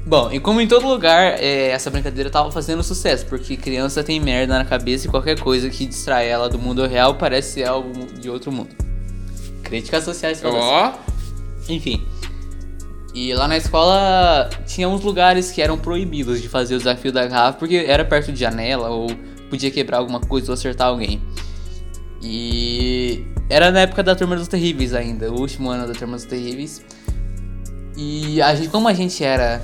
Bom, 0.05 0.31
e 0.31 0.39
como 0.39 0.61
em 0.61 0.67
todo 0.67 0.87
lugar, 0.87 1.41
é, 1.41 1.69
essa 1.69 1.89
brincadeira 1.89 2.29
tava 2.29 2.51
fazendo 2.51 2.83
sucesso, 2.83 3.25
porque 3.25 3.57
criança 3.57 4.03
tem 4.03 4.19
merda 4.19 4.59
na 4.59 4.63
cabeça 4.63 5.07
e 5.07 5.09
qualquer 5.09 5.39
coisa 5.39 5.67
que 5.67 5.83
distrai 5.87 6.27
ela 6.29 6.47
do 6.47 6.59
mundo 6.59 6.85
real 6.85 7.15
parece 7.15 7.53
ser 7.53 7.63
algo 7.63 7.91
de 8.19 8.29
outro 8.29 8.51
mundo. 8.51 8.69
Críticas 9.63 10.03
sociais. 10.03 10.43
Ó, 10.45 10.93
Enfim. 11.67 12.05
E 13.15 13.33
lá 13.33 13.47
na 13.47 13.57
escola 13.57 14.47
tinha 14.67 14.87
uns 14.87 15.01
lugares 15.01 15.51
que 15.51 15.59
eram 15.59 15.77
proibidos 15.77 16.39
de 16.39 16.49
fazer 16.49 16.75
o 16.75 16.77
desafio 16.77 17.11
da 17.11 17.25
garrafa 17.25 17.57
porque 17.57 17.77
era 17.87 18.05
perto 18.05 18.31
de 18.31 18.39
janela 18.39 18.89
ou 18.89 19.07
podia 19.49 19.71
quebrar 19.71 19.97
alguma 19.97 20.19
coisa 20.19 20.51
ou 20.51 20.53
acertar 20.53 20.87
alguém. 20.87 21.19
E 22.21 23.25
era 23.49 23.71
na 23.71 23.81
época 23.81 24.03
da 24.03 24.13
Turma 24.13 24.35
dos 24.35 24.47
Terríveis 24.47 24.93
ainda, 24.93 25.31
o 25.31 25.39
último 25.39 25.69
ano 25.71 25.87
da 25.87 25.93
Turma 25.93 26.15
dos 26.15 26.25
Terríveis. 26.25 26.83
E 27.97 28.39
a 28.41 28.53
gente, 28.53 28.69
como 28.69 28.87
a 28.87 28.93
gente 28.93 29.23
era 29.23 29.63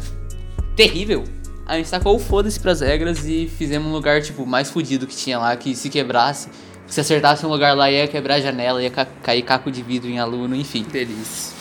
terrível, 0.75 1.23
a 1.65 1.77
gente 1.77 1.89
tacou 1.89 2.15
o 2.15 2.19
foda-se 2.19 2.60
pras 2.60 2.81
regras 2.81 3.25
e 3.25 3.47
fizemos 3.47 3.88
um 3.88 3.93
lugar 3.93 4.21
tipo 4.21 4.45
mais 4.45 4.69
fudido 4.69 5.07
que 5.07 5.15
tinha 5.15 5.38
lá, 5.39 5.55
que 5.55 5.75
se 5.75 5.89
quebrasse, 5.89 6.49
se 6.88 6.99
acertasse 6.99 7.45
um 7.45 7.49
lugar 7.49 7.75
lá 7.75 7.89
ia 7.89 8.07
quebrar 8.07 8.36
a 8.36 8.41
janela, 8.41 8.81
ia 8.84 8.89
ca- 8.89 9.05
cair 9.23 9.41
caco 9.43 9.71
de 9.71 9.81
vidro 9.81 10.10
em 10.10 10.19
aluno, 10.19 10.55
enfim. 10.55 10.84
delícia. 10.91 11.53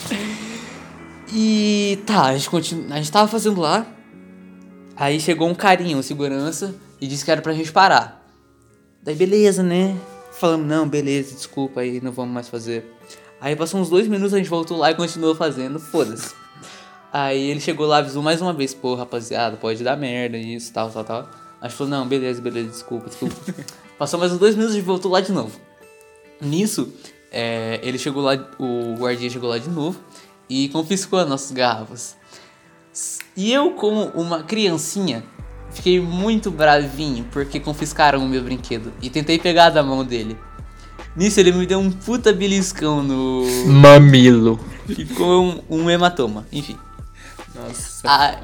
E 1.32 2.00
tá, 2.06 2.24
a 2.26 2.36
gente, 2.36 2.50
continu... 2.50 2.92
a 2.92 2.96
gente 2.96 3.12
tava 3.12 3.28
fazendo 3.28 3.60
lá. 3.60 3.86
Aí 4.96 5.20
chegou 5.20 5.48
um 5.48 5.54
carinha, 5.54 5.96
um 5.96 6.02
segurança, 6.02 6.74
e 7.00 7.06
disse 7.06 7.24
que 7.24 7.30
era 7.30 7.40
pra 7.40 7.52
gente 7.52 7.72
parar. 7.72 8.26
Daí 9.02 9.14
beleza, 9.14 9.62
né? 9.62 9.96
Falamos, 10.32 10.66
não, 10.66 10.88
beleza, 10.88 11.34
desculpa 11.34 11.80
aí, 11.80 12.00
não 12.00 12.12
vamos 12.12 12.34
mais 12.34 12.48
fazer. 12.48 12.84
Aí 13.40 13.56
passou 13.56 13.80
uns 13.80 13.88
dois 13.88 14.06
minutos, 14.08 14.34
a 14.34 14.38
gente 14.38 14.50
voltou 14.50 14.76
lá 14.76 14.90
e 14.90 14.94
continuou 14.94 15.34
fazendo, 15.34 15.78
foda-se. 15.78 16.34
Aí 17.12 17.50
ele 17.50 17.60
chegou 17.60 17.86
lá, 17.86 17.98
avisou 17.98 18.22
mais 18.22 18.40
uma 18.40 18.52
vez, 18.52 18.72
pô, 18.72 18.94
rapaziada, 18.94 19.56
pode 19.56 19.82
dar 19.82 19.96
merda, 19.96 20.36
isso, 20.36 20.72
tal, 20.72 20.90
tal, 20.90 21.04
tal. 21.04 21.30
A 21.60 21.68
gente 21.68 21.76
falou, 21.76 21.90
não, 21.90 22.06
beleza, 22.06 22.40
beleza, 22.40 22.68
desculpa, 22.68 23.08
desculpa. 23.08 23.34
Passou 23.98 24.18
mais 24.18 24.32
uns 24.32 24.38
dois 24.38 24.54
minutos 24.54 24.76
e 24.76 24.80
voltou 24.80 25.10
lá 25.10 25.20
de 25.20 25.32
novo. 25.32 25.58
Nisso, 26.40 26.92
é, 27.30 27.80
ele 27.82 27.98
chegou 27.98 28.22
lá, 28.22 28.34
o 28.58 28.94
guardinha 28.98 29.28
chegou 29.28 29.48
lá 29.48 29.58
de 29.58 29.68
novo 29.68 29.98
e 30.48 30.68
confiscou 30.68 31.18
as 31.18 31.28
nossas 31.28 31.50
garrafas. 31.50 32.16
E 33.36 33.52
eu, 33.52 33.72
como 33.72 34.06
uma 34.14 34.42
criancinha, 34.42 35.22
fiquei 35.70 36.00
muito 36.00 36.50
bravinho 36.50 37.26
porque 37.30 37.60
confiscaram 37.60 38.24
o 38.24 38.28
meu 38.28 38.42
brinquedo 38.42 38.92
e 39.02 39.10
tentei 39.10 39.38
pegar 39.38 39.70
da 39.70 39.82
mão 39.82 40.04
dele. 40.04 40.36
Nisso 41.14 41.40
ele 41.40 41.52
me 41.52 41.66
deu 41.66 41.78
um 41.78 41.90
puta 41.90 42.32
beliscão 42.32 43.02
no. 43.02 43.44
Mamilo. 43.66 44.60
Ficou 44.86 45.44
um, 45.44 45.60
um 45.68 45.90
hematoma, 45.90 46.46
enfim. 46.52 46.76
Nossa. 47.54 48.08
A- 48.08 48.38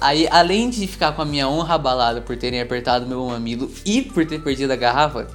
aí, 0.00 0.28
além 0.30 0.68
de 0.70 0.86
ficar 0.86 1.12
com 1.12 1.22
a 1.22 1.24
minha 1.24 1.48
honra 1.48 1.74
abalada 1.74 2.20
por 2.20 2.36
terem 2.36 2.60
apertado 2.60 3.06
meu 3.06 3.24
mamilo 3.26 3.70
e 3.84 4.02
por 4.02 4.26
ter 4.26 4.40
perdido 4.42 4.70
a 4.72 4.76
garrafa, 4.76 5.26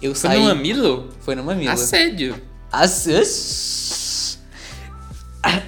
eu 0.00 0.14
Foi 0.14 0.30
saí. 0.30 0.38
no 0.40 0.46
mamilo? 0.46 1.08
Foi 1.20 1.34
no 1.34 1.44
mamilo. 1.44 1.70
Assédio. 1.70 2.34
As- 2.70 3.06
as- 3.06 4.38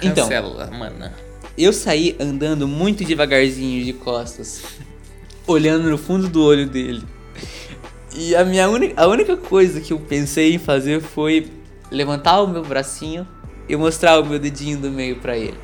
Então, 0.01 0.23
Cancela, 0.27 0.67
mano. 0.71 1.09
eu 1.57 1.71
saí 1.73 2.15
andando 2.19 2.67
muito 2.67 3.03
devagarzinho 3.03 3.83
de 3.85 3.93
costas, 3.93 4.61
olhando 5.47 5.89
no 5.89 5.97
fundo 5.97 6.27
do 6.29 6.41
olho 6.43 6.67
dele. 6.67 7.03
E 8.15 8.33
a 8.35 8.45
minha 8.45 8.69
única, 8.69 9.01
a 9.01 9.07
única 9.07 9.35
coisa 9.35 9.81
que 9.81 9.91
eu 9.91 9.99
pensei 9.99 10.53
em 10.55 10.57
fazer 10.57 11.01
foi 11.01 11.51
levantar 11.91 12.41
o 12.41 12.47
meu 12.47 12.63
bracinho 12.63 13.27
e 13.67 13.75
mostrar 13.75 14.19
o 14.21 14.25
meu 14.25 14.39
dedinho 14.39 14.77
do 14.77 14.89
meio 14.89 15.17
pra 15.17 15.37
ele. 15.37 15.57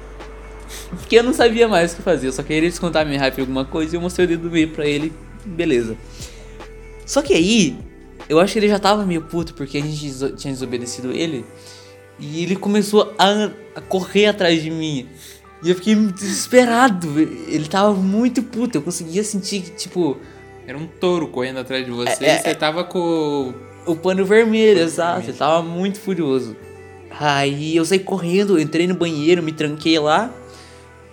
Porque 0.90 1.18
eu 1.18 1.24
não 1.24 1.34
sabia 1.34 1.68
mais 1.68 1.94
o 1.94 1.98
que 1.98 2.02
fazer, 2.02 2.28
eu 2.28 2.34
só 2.34 2.44
queria 2.44 2.70
descontar 2.70 3.06
minha 3.06 3.20
raiva 3.20 3.38
em 3.40 3.42
alguma 3.42 3.66
coisa 3.66 3.96
e 3.96 3.98
eu 3.98 4.02
mostrei 4.02 4.26
o 4.26 4.30
dedo 4.30 4.44
do 4.44 4.52
meio 4.52 4.70
pra 4.70 4.86
ele, 4.86 5.14
beleza. 5.46 5.96
Só 7.06 7.22
que 7.22 7.34
aí, 7.34 7.78
eu 8.30 8.40
acho 8.40 8.54
que 8.54 8.60
ele 8.60 8.70
já 8.70 8.80
tava 8.80 9.06
meio 9.06 9.22
puto 9.22 9.54
porque 9.54 9.78
a 9.78 9.82
gente 9.82 10.36
tinha 10.36 10.54
desobedecido 10.54 11.12
ele. 11.12 11.46
E 12.20 12.44
ele 12.44 12.56
começou 12.56 13.14
a, 13.18 13.50
a 13.76 13.82
correr 13.82 14.28
atrás 14.28 14.62
de 14.62 14.70
mim. 14.70 15.08
E 15.64 15.70
eu 15.70 15.76
fiquei 15.76 15.96
desesperado. 15.96 17.20
Ele 17.20 17.68
tava 17.68 17.94
muito 17.94 18.42
puto. 18.44 18.78
Eu 18.78 18.82
conseguia 18.82 19.24
sentir 19.24 19.62
que, 19.62 19.72
tipo, 19.72 20.18
Era 20.68 20.78
um 20.78 20.88
touro 20.88 21.28
correndo 21.28 21.60
atrás 21.60 21.84
de 21.86 21.92
você 21.92 22.24
É, 22.24 22.36
e 22.36 22.42
você 22.42 22.56
tava 22.56 22.84
com. 22.84 23.54
o 23.86 23.96
pano 23.96 24.24
vermelho, 24.24 24.80
exato. 24.80 25.26
Ele 25.28 25.34
tava 25.34 25.62
muito 25.62 26.00
furioso. 26.00 26.56
Aí 27.20 27.76
eu 27.76 27.84
saí 27.84 28.00
correndo, 28.00 28.60
entrei 28.60 28.88
no 28.88 28.96
banheiro, 28.96 29.44
me 29.44 29.52
tranquei 29.52 30.00
lá. 30.00 30.34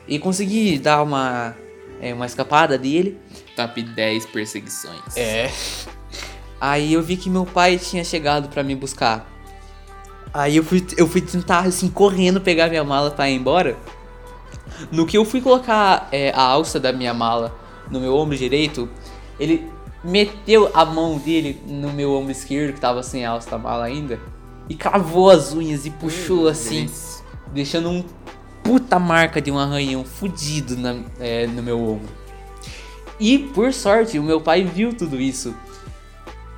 E 0.08 0.18
consegui 0.18 0.78
dar 0.78 1.02
uma, 1.02 1.54
é, 2.00 2.14
uma 2.14 2.26
escapada 2.26 2.78
dele. 2.78 3.18
Top 3.54 3.80
10 3.80 4.26
perseguições. 4.26 5.16
É. 5.16 5.50
Aí 6.60 6.92
eu 6.92 7.02
vi 7.02 7.16
que 7.16 7.28
meu 7.30 7.44
pai 7.44 7.78
tinha 7.78 8.02
chegado 8.02 8.48
pra 8.48 8.62
me 8.62 8.74
buscar. 8.74 9.30
Aí 10.32 10.56
eu 10.56 10.64
fui, 10.64 10.84
eu 10.96 11.06
fui 11.06 11.20
tentar, 11.20 11.60
assim, 11.60 11.88
correndo 11.88 12.40
pegar 12.40 12.68
minha 12.68 12.84
mala 12.84 13.10
pra 13.10 13.28
ir 13.28 13.36
embora. 13.36 13.76
No 14.90 15.06
que 15.06 15.16
eu 15.16 15.24
fui 15.24 15.40
colocar 15.40 16.08
é, 16.12 16.30
a 16.30 16.42
alça 16.42 16.78
da 16.78 16.92
minha 16.92 17.14
mala 17.14 17.56
no 17.90 18.00
meu 18.00 18.14
ombro 18.14 18.36
direito, 18.36 18.88
ele 19.38 19.68
meteu 20.02 20.70
a 20.74 20.84
mão 20.84 21.18
dele 21.18 21.60
no 21.66 21.92
meu 21.92 22.14
ombro 22.14 22.30
esquerdo, 22.30 22.74
que 22.74 22.80
tava 22.80 23.02
sem 23.02 23.24
a 23.24 23.30
alça 23.30 23.50
da 23.50 23.58
mala 23.58 23.84
ainda, 23.84 24.20
e 24.68 24.74
cravou 24.74 25.30
as 25.30 25.52
unhas 25.52 25.86
e 25.86 25.90
puxou 25.90 26.46
assim, 26.46 26.86
delícia. 26.86 27.24
deixando 27.52 27.88
um 27.88 28.04
puta 28.68 28.98
marca 28.98 29.40
de 29.40 29.50
um 29.50 29.58
arranhão 29.58 30.04
fudido 30.04 30.76
na- 30.76 31.00
é, 31.18 31.46
no 31.46 31.62
meu 31.62 31.80
ombro. 31.80 32.08
E 33.18 33.38
por 33.38 33.72
sorte, 33.72 34.18
o 34.18 34.22
meu 34.22 34.42
pai 34.42 34.62
viu 34.62 34.92
tudo 34.92 35.18
isso. 35.18 35.54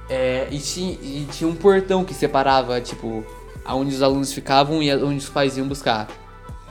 É, 0.09 0.49
e, 0.51 0.59
tinha, 0.59 0.93
e 1.01 1.29
tinha 1.31 1.49
um 1.49 1.55
portão 1.55 2.05
que 2.05 2.13
separava, 2.13 2.81
tipo, 2.81 3.25
aonde 3.65 3.95
os 3.95 4.03
alunos 4.03 4.33
ficavam 4.33 4.83
e 4.83 4.93
onde 4.93 5.19
os 5.19 5.29
pais 5.29 5.57
iam 5.57 5.69
buscar. 5.69 6.09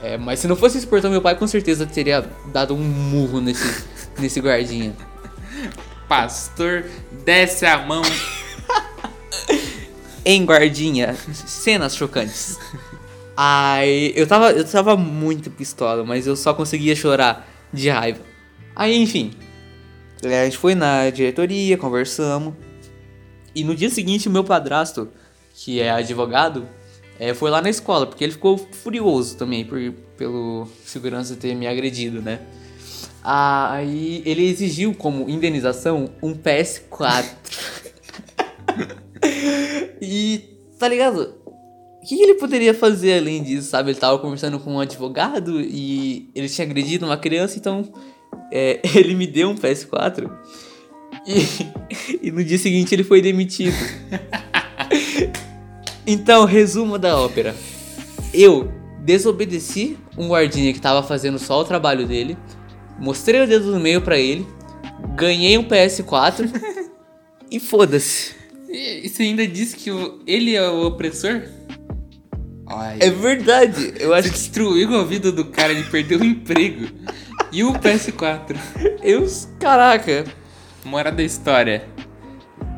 É, 0.04 0.18
mas 0.18 0.40
se 0.40 0.48
não 0.48 0.58
fosse 0.58 0.78
esse 0.78 0.86
portão, 0.88 1.10
meu 1.10 1.22
pai 1.22 1.36
com 1.36 1.48
certeza 1.48 1.86
teria 1.86 2.30
dado 2.52 2.74
um 2.76 2.78
murro 2.84 3.40
nesse, 3.40 3.86
nesse 4.20 4.42
guardinha. 4.42 4.94
Pastor, 6.10 6.84
desce 7.24 7.66
a 7.66 7.78
mão. 7.78 8.02
Em 10.26 10.44
guardinha, 10.44 11.16
cenas 11.34 11.96
chocantes. 11.96 12.60
Aí 13.42 14.12
eu 14.18 14.28
tava, 14.28 14.52
eu 14.52 14.70
tava 14.70 14.98
muito 14.98 15.50
pistola, 15.50 16.04
mas 16.04 16.28
eu 16.28 16.36
só 16.36 16.54
conseguia 16.54 16.94
chorar 16.94 17.50
de 17.72 17.88
raiva. 17.88 18.20
Aí, 18.76 19.02
enfim, 19.02 19.32
a 20.22 20.44
gente 20.44 20.58
foi 20.58 20.76
na 20.76 21.10
diretoria, 21.10 21.78
conversamos. 21.78 22.54
E 23.56 23.64
no 23.64 23.74
dia 23.74 23.90
seguinte, 23.90 24.28
o 24.28 24.32
meu 24.32 24.44
padrasto, 24.44 25.08
que 25.54 25.80
é 25.80 25.90
advogado, 25.90 26.68
é, 27.18 27.34
foi 27.34 27.50
lá 27.50 27.62
na 27.62 27.70
escola, 27.70 28.06
porque 28.06 28.26
ele 28.26 28.34
ficou 28.34 28.58
furioso 28.58 29.38
também 29.38 29.64
por, 29.64 29.80
pelo 30.18 30.68
segurança 30.84 31.34
ter 31.38 31.56
me 31.56 31.66
agredido, 31.66 32.22
né? 32.22 32.42
Aí 33.24 34.22
ele 34.26 34.50
exigiu 34.50 34.94
como 34.94 35.30
indenização 35.30 36.10
um 36.22 36.34
PS4. 36.34 37.24
e 40.02 40.60
tá 40.78 40.90
ligado? 40.90 41.36
O 42.10 42.12
que 42.12 42.24
ele 42.24 42.34
poderia 42.34 42.74
fazer 42.74 43.20
além 43.20 43.44
disso, 43.44 43.70
sabe? 43.70 43.92
Ele 43.92 44.00
tava 44.00 44.18
conversando 44.18 44.60
com 44.60 44.74
um 44.74 44.80
advogado 44.80 45.62
e 45.62 46.28
ele 46.34 46.50
tinha 46.50 46.66
agredido 46.66 47.06
uma 47.06 47.18
criança, 47.18 47.60
então 47.60 47.88
é, 48.52 48.80
ele 48.98 49.14
me 49.14 49.28
deu 49.28 49.48
um 49.48 49.56
PS4 49.56 50.28
e, 51.28 52.18
e 52.28 52.32
no 52.32 52.44
dia 52.44 52.58
seguinte 52.58 52.96
ele 52.96 53.04
foi 53.04 53.22
demitido. 53.22 53.76
Então, 56.08 56.44
resumo 56.46 56.98
da 56.98 57.16
ópera. 57.20 57.56
Eu 58.34 58.74
desobedeci 59.06 59.96
um 60.18 60.30
guardinha 60.30 60.74
que 60.74 60.82
tava 60.82 61.04
fazendo 61.04 61.38
só 61.38 61.62
o 61.62 61.64
trabalho 61.64 62.08
dele, 62.08 62.36
mostrei 62.98 63.44
o 63.44 63.48
dedo 63.48 63.72
do 63.72 63.80
meio 63.80 64.02
pra 64.02 64.18
ele, 64.18 64.48
ganhei 65.16 65.56
um 65.56 65.64
PS4 65.64 66.52
e 67.52 67.60
foda-se. 67.60 68.34
E 68.68 69.08
você 69.08 69.22
ainda 69.22 69.46
disse 69.46 69.76
que 69.76 69.92
ele 70.26 70.56
é 70.56 70.68
o 70.68 70.88
opressor? 70.88 71.44
Ai, 72.70 73.00
É 73.02 73.10
verdade, 73.10 73.96
eu 74.00 74.14
acho 74.14 74.30
que 74.30 74.36
destruiu 74.36 74.96
a 74.96 75.04
vida 75.04 75.32
do 75.32 75.46
cara, 75.46 75.74
ele 75.74 75.84
perdeu 75.84 76.20
o 76.20 76.24
emprego. 76.24 76.88
E 77.52 77.64
o 77.64 77.74
PS4? 77.74 78.56
eu, 79.02 79.26
caraca, 79.60 80.26
Moral 80.86 81.14
da 81.14 81.24
história. 81.24 81.88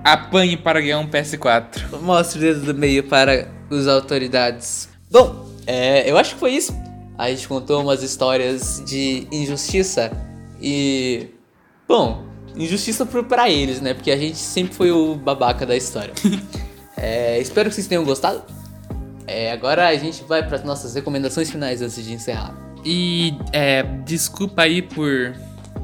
Apanhe 0.04 0.58
para 0.58 0.82
ganhar 0.82 1.00
um 1.00 1.08
PS4. 1.08 2.00
Mostre 2.02 2.40
o 2.40 2.42
dedo 2.42 2.74
do 2.74 2.80
meio 2.80 3.04
para 3.04 3.48
as 3.70 3.88
autoridades. 3.88 4.90
Bom, 5.10 5.48
é, 5.68 6.10
eu 6.10 6.18
acho 6.18 6.34
que 6.34 6.40
foi 6.40 6.54
isso. 6.54 6.74
A 7.18 7.30
gente 7.30 7.48
contou 7.48 7.82
umas 7.82 8.02
histórias 8.02 8.82
de 8.86 9.28
injustiça 9.32 10.12
e. 10.60 11.28
Bom, 11.88 12.26
injustiça 12.56 13.06
pra 13.06 13.50
eles, 13.50 13.80
né? 13.80 13.94
Porque 13.94 14.10
a 14.10 14.18
gente 14.18 14.38
sempre 14.38 14.74
foi 14.74 14.92
o 14.92 15.16
babaca 15.16 15.66
da 15.66 15.76
história. 15.76 16.14
É, 17.04 17.40
espero 17.40 17.68
que 17.68 17.74
vocês 17.74 17.88
tenham 17.88 18.04
gostado. 18.04 18.44
É, 19.32 19.50
agora 19.50 19.88
a 19.88 19.96
gente 19.96 20.26
vai 20.26 20.46
para 20.46 20.58
as 20.58 20.64
nossas 20.64 20.94
recomendações 20.94 21.50
finais 21.50 21.82
antes 21.82 22.04
de 22.04 22.14
encerrar. 22.14 22.54
E 22.84 23.34
é, 23.54 23.82
desculpa 24.04 24.64
aí 24.64 24.82
por 24.82 25.34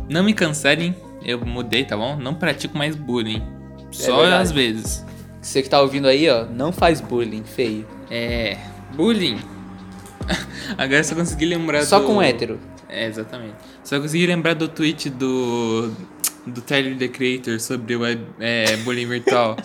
Não 0.10 0.22
me 0.22 0.34
cancelem, 0.34 0.94
eu 1.24 1.40
mudei, 1.40 1.86
tá 1.86 1.96
bom? 1.96 2.18
Não 2.18 2.34
pratico 2.34 2.78
mais 2.78 2.94
bullying. 2.96 3.42
Só 3.90 4.18
verdade. 4.18 4.44
às 4.44 4.52
vezes. 4.52 5.06
Você 5.42 5.62
que 5.62 5.70
tá 5.70 5.82
ouvindo 5.82 6.10
aí, 6.10 6.30
ó, 6.30 6.46
não 6.46 6.74
faz 6.74 7.00
bullying, 7.00 7.46
feio. 7.46 7.88
É. 8.12 8.58
Bullying. 8.94 9.40
Agora 10.78 11.02
só 11.06 11.16
consegui 11.16 11.46
lembrar 11.46 11.84
Só 11.84 12.00
do... 12.00 12.06
com 12.06 12.22
hétero. 12.22 12.60
É, 12.90 13.06
exatamente. 13.06 13.56
Só 13.82 13.98
consegui 13.98 14.28
lembrar 14.28 14.56
do 14.56 14.68
tweet 14.68 15.10
do. 15.10 15.90
do 16.46 16.62
Tyler 16.62 16.98
the 16.98 17.08
Creator 17.08 17.62
sobre 17.62 17.96
o 17.96 18.02
web, 18.02 18.26
é, 18.42 18.76
bullying 18.78 19.08
virtual. 19.08 19.56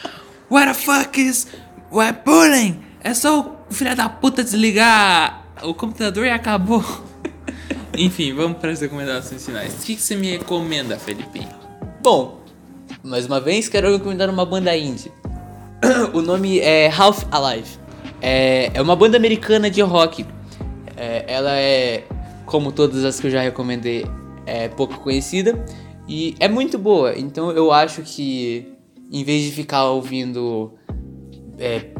What 0.50 0.68
the 0.68 0.74
fuck 0.74 1.20
is 1.20 1.48
web 1.92 2.20
bullying? 2.24 2.85
É 3.06 3.14
só 3.14 3.56
o 3.70 3.72
filho 3.72 3.94
da 3.94 4.08
puta 4.08 4.42
desligar 4.42 5.46
o 5.62 5.72
computador 5.72 6.26
e 6.26 6.30
acabou. 6.30 6.84
Enfim, 7.96 8.34
vamos 8.34 8.58
para 8.58 8.72
as 8.72 8.80
recomendações 8.80 9.46
finais. 9.46 9.74
O 9.74 9.86
que, 9.86 9.94
que 9.94 10.02
você 10.02 10.16
me 10.16 10.32
recomenda, 10.32 10.98
Felipinho? 10.98 11.48
Bom, 12.02 12.40
mais 13.04 13.26
uma 13.26 13.40
vez 13.40 13.68
quero 13.68 13.92
recomendar 13.92 14.28
uma 14.28 14.44
banda 14.44 14.76
indie. 14.76 15.12
o 16.12 16.20
nome 16.20 16.58
é 16.58 16.90
Half 16.90 17.26
Alive. 17.30 17.78
É, 18.20 18.72
é 18.74 18.82
uma 18.82 18.96
banda 18.96 19.16
americana 19.16 19.70
de 19.70 19.80
rock. 19.82 20.26
É, 20.96 21.26
ela 21.28 21.52
é, 21.52 22.02
como 22.44 22.72
todas 22.72 23.04
as 23.04 23.20
que 23.20 23.28
eu 23.28 23.30
já 23.30 23.40
recomendei, 23.40 24.04
é 24.44 24.66
pouco 24.66 24.98
conhecida 24.98 25.64
e 26.08 26.34
é 26.40 26.48
muito 26.48 26.76
boa. 26.76 27.16
Então 27.16 27.52
eu 27.52 27.70
acho 27.70 28.02
que 28.02 28.66
em 29.12 29.22
vez 29.22 29.44
de 29.44 29.52
ficar 29.52 29.84
ouvindo 29.90 30.72
é, 31.58 31.90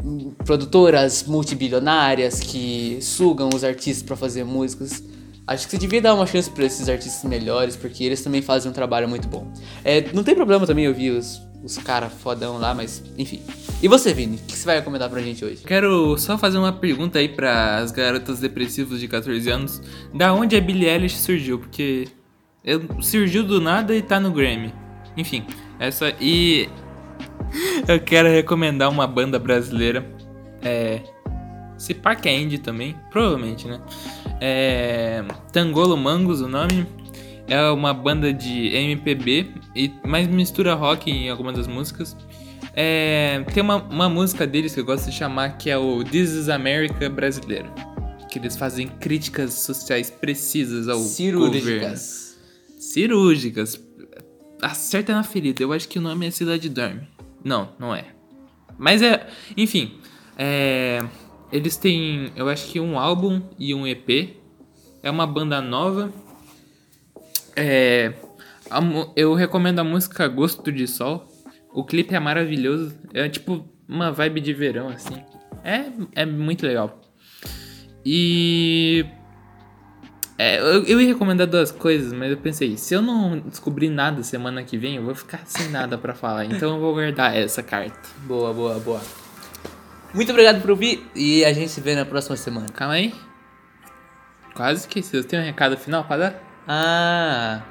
produtoras 0.45 1.23
multibilionárias 1.23 2.39
que 2.39 2.99
sugam 3.01 3.49
os 3.53 3.63
artistas 3.63 4.03
pra 4.03 4.15
fazer 4.15 4.43
músicas. 4.43 5.03
Acho 5.45 5.65
que 5.65 5.71
você 5.71 5.77
devia 5.77 6.01
dar 6.01 6.13
uma 6.13 6.25
chance 6.27 6.49
pra 6.49 6.65
esses 6.65 6.89
artistas 6.89 7.23
melhores, 7.23 7.75
porque 7.75 8.03
eles 8.03 8.21
também 8.21 8.41
fazem 8.41 8.69
um 8.69 8.73
trabalho 8.73 9.07
muito 9.07 9.27
bom. 9.27 9.51
É, 9.83 10.11
não 10.13 10.23
tem 10.23 10.35
problema 10.35 10.67
também 10.67 10.87
ouvir 10.87 11.11
os, 11.11 11.41
os 11.63 11.77
caras 11.77 12.11
fodão 12.11 12.57
lá, 12.57 12.73
mas 12.73 13.01
enfim. 13.17 13.41
E 13.81 13.87
você, 13.87 14.13
Vini, 14.13 14.35
o 14.35 14.39
que 14.39 14.57
você 14.57 14.65
vai 14.65 14.75
recomendar 14.77 15.09
pra 15.09 15.21
gente 15.21 15.45
hoje? 15.45 15.63
Quero 15.65 16.17
só 16.17 16.37
fazer 16.37 16.57
uma 16.57 16.73
pergunta 16.73 17.19
aí 17.19 17.29
para 17.29 17.77
as 17.77 17.91
garotas 17.91 18.39
depressivas 18.39 18.99
de 18.99 19.07
14 19.07 19.49
anos. 19.49 19.81
Da 20.13 20.33
onde 20.33 20.55
a 20.55 20.61
Billie 20.61 20.89
Eilish 20.89 21.17
surgiu? 21.17 21.59
Porque 21.59 22.07
surgiu 23.01 23.43
do 23.43 23.61
nada 23.61 23.95
e 23.95 24.01
tá 24.01 24.19
no 24.19 24.31
Grammy. 24.31 24.73
Enfim, 25.15 25.45
essa 25.79 26.13
e 26.19 26.67
eu 27.87 27.99
quero 27.99 28.29
recomendar 28.29 28.89
uma 28.89 29.07
banda 29.07 29.39
brasileira. 29.39 30.05
É 30.61 31.01
se 31.77 31.93
pá 31.93 32.15
que 32.15 32.27
é 32.27 32.35
indie 32.35 32.57
também, 32.57 32.95
provavelmente, 33.11 33.67
né? 33.67 33.79
É 34.41 35.23
Tangolo 35.53 35.95
Mangos 35.95 36.41
o 36.41 36.47
nome. 36.47 36.87
É 37.47 37.69
uma 37.69 37.93
banda 37.93 38.33
de 38.33 38.75
MPB 38.75 39.51
e 39.75 39.93
mais 40.05 40.27
mistura 40.27 40.73
rock 40.73 41.09
em 41.09 41.29
algumas 41.29 41.55
das 41.55 41.67
músicas. 41.67 42.17
É, 42.73 43.43
tem 43.53 43.63
uma, 43.63 43.77
uma 43.77 44.09
música 44.09 44.45
deles 44.45 44.73
que 44.73 44.79
eu 44.79 44.85
gosto 44.85 45.05
de 45.05 45.15
chamar 45.15 45.57
que 45.57 45.69
é 45.69 45.77
o 45.77 46.03
This 46.03 46.31
is 46.31 46.49
America 46.49 47.09
brasileiro. 47.09 47.71
Que 48.29 48.39
eles 48.39 48.57
fazem 48.57 48.87
críticas 48.87 49.53
sociais 49.53 50.09
precisas 50.09 50.89
ao 50.89 50.97
governo. 50.97 51.15
Cirúrgicas. 51.15 52.37
Cirúrgicas. 52.77 53.81
Acerta 54.61 55.13
na 55.13 55.23
ferida. 55.23 55.63
Eu 55.63 55.71
acho 55.71 55.87
que 55.87 55.99
o 55.99 56.01
nome 56.01 56.27
é 56.27 56.31
Cidade 56.31 56.67
Dorme. 56.67 57.07
Não, 57.47 57.69
não 57.79 57.95
é. 57.95 58.03
Mas 58.77 59.01
é. 59.01 59.25
Enfim. 59.55 60.01
É, 60.37 61.01
eles 61.49 61.77
têm, 61.77 62.29
eu 62.35 62.49
acho 62.49 62.69
que 62.69 62.77
um 62.77 62.99
álbum 62.99 63.41
e 63.57 63.73
um 63.73 63.87
EP. 63.87 64.35
É 65.01 65.09
uma 65.09 65.25
banda 65.25 65.61
nova. 65.61 66.11
É, 67.55 68.13
a 68.69 68.81
eu 69.15 69.33
recomendo 69.33 69.79
a 69.79 69.83
música 69.83 70.27
Gosto 70.27 70.73
de 70.73 70.85
Sol. 70.87 71.25
O 71.73 71.85
clipe 71.85 72.13
é 72.13 72.19
maravilhoso. 72.19 72.93
É 73.13 73.29
tipo 73.29 73.65
uma 73.87 74.11
vibe 74.11 74.41
de 74.41 74.53
verão, 74.53 74.89
assim. 74.89 75.23
É, 75.63 75.85
é 76.21 76.25
muito 76.25 76.65
legal. 76.65 76.99
E. 78.05 79.05
É, 80.37 80.59
eu, 80.59 80.83
eu 80.83 81.01
ia 81.01 81.07
recomendar 81.07 81.47
duas 81.47 81.71
coisas, 81.71 82.13
mas 82.13 82.29
eu 82.29 82.37
pensei, 82.37 82.77
se 82.77 82.93
eu 82.93 83.01
não 83.01 83.39
descobrir 83.39 83.89
nada 83.89 84.21
semana 84.21 84.63
que 84.63 84.77
vem, 84.77 84.97
eu 84.97 85.03
vou 85.03 85.15
ficar 85.15 85.41
sem 85.45 85.69
nada 85.69 85.97
pra 85.97 86.13
falar. 86.13 86.45
Então 86.45 86.75
eu 86.75 86.79
vou 86.79 86.93
guardar 86.93 87.35
essa 87.35 87.63
carta. 87.63 87.97
Boa, 88.19 88.53
boa, 88.53 88.79
boa. 88.79 89.01
Muito 90.13 90.31
obrigado 90.31 90.61
por 90.61 90.71
ouvir 90.71 91.05
e 91.15 91.43
a 91.43 91.51
gente 91.51 91.69
se 91.69 91.81
vê 91.81 91.95
na 91.95 92.05
próxima 92.05 92.37
semana. 92.37 92.67
Calma 92.69 92.93
aí. 92.93 93.13
Quase 94.53 94.81
esqueci. 94.81 95.17
Você 95.17 95.23
tem 95.23 95.39
um 95.39 95.43
recado 95.43 95.75
final 95.75 96.03
pra 96.03 96.17
dar? 96.17 96.63
Ah. 96.67 97.61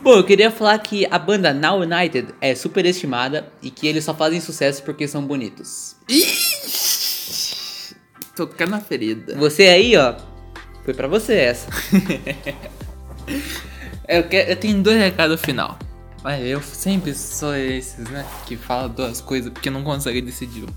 Bom, 0.00 0.14
eu 0.16 0.24
queria 0.24 0.50
falar 0.50 0.78
que 0.78 1.06
a 1.10 1.18
banda 1.18 1.52
Now 1.52 1.80
United 1.80 2.28
é 2.40 2.54
superestimada 2.54 3.50
e 3.62 3.70
que 3.70 3.86
eles 3.86 4.04
só 4.04 4.14
fazem 4.14 4.40
sucesso 4.40 4.82
porque 4.82 5.06
são 5.06 5.24
bonitos. 5.24 5.96
Tocar 8.34 8.68
na 8.68 8.80
ferida. 8.80 9.34
Você 9.36 9.64
aí, 9.64 9.96
ó, 9.96 10.14
foi 10.88 10.94
pra 10.94 11.06
você 11.06 11.34
essa. 11.34 11.68
Eu, 14.08 14.26
quero, 14.26 14.52
eu 14.52 14.56
tenho 14.56 14.82
dois 14.82 14.96
recados 14.96 15.38
final. 15.38 15.78
Olha, 16.24 16.40
eu 16.40 16.62
sempre 16.62 17.12
sou 17.12 17.54
esses, 17.54 18.08
né? 18.08 18.24
Que 18.46 18.56
fala 18.56 18.88
duas 18.88 19.20
coisas 19.20 19.52
porque 19.52 19.68
não 19.68 19.84
consegue 19.84 20.22
decidir. 20.22 20.64
um. 20.64 20.68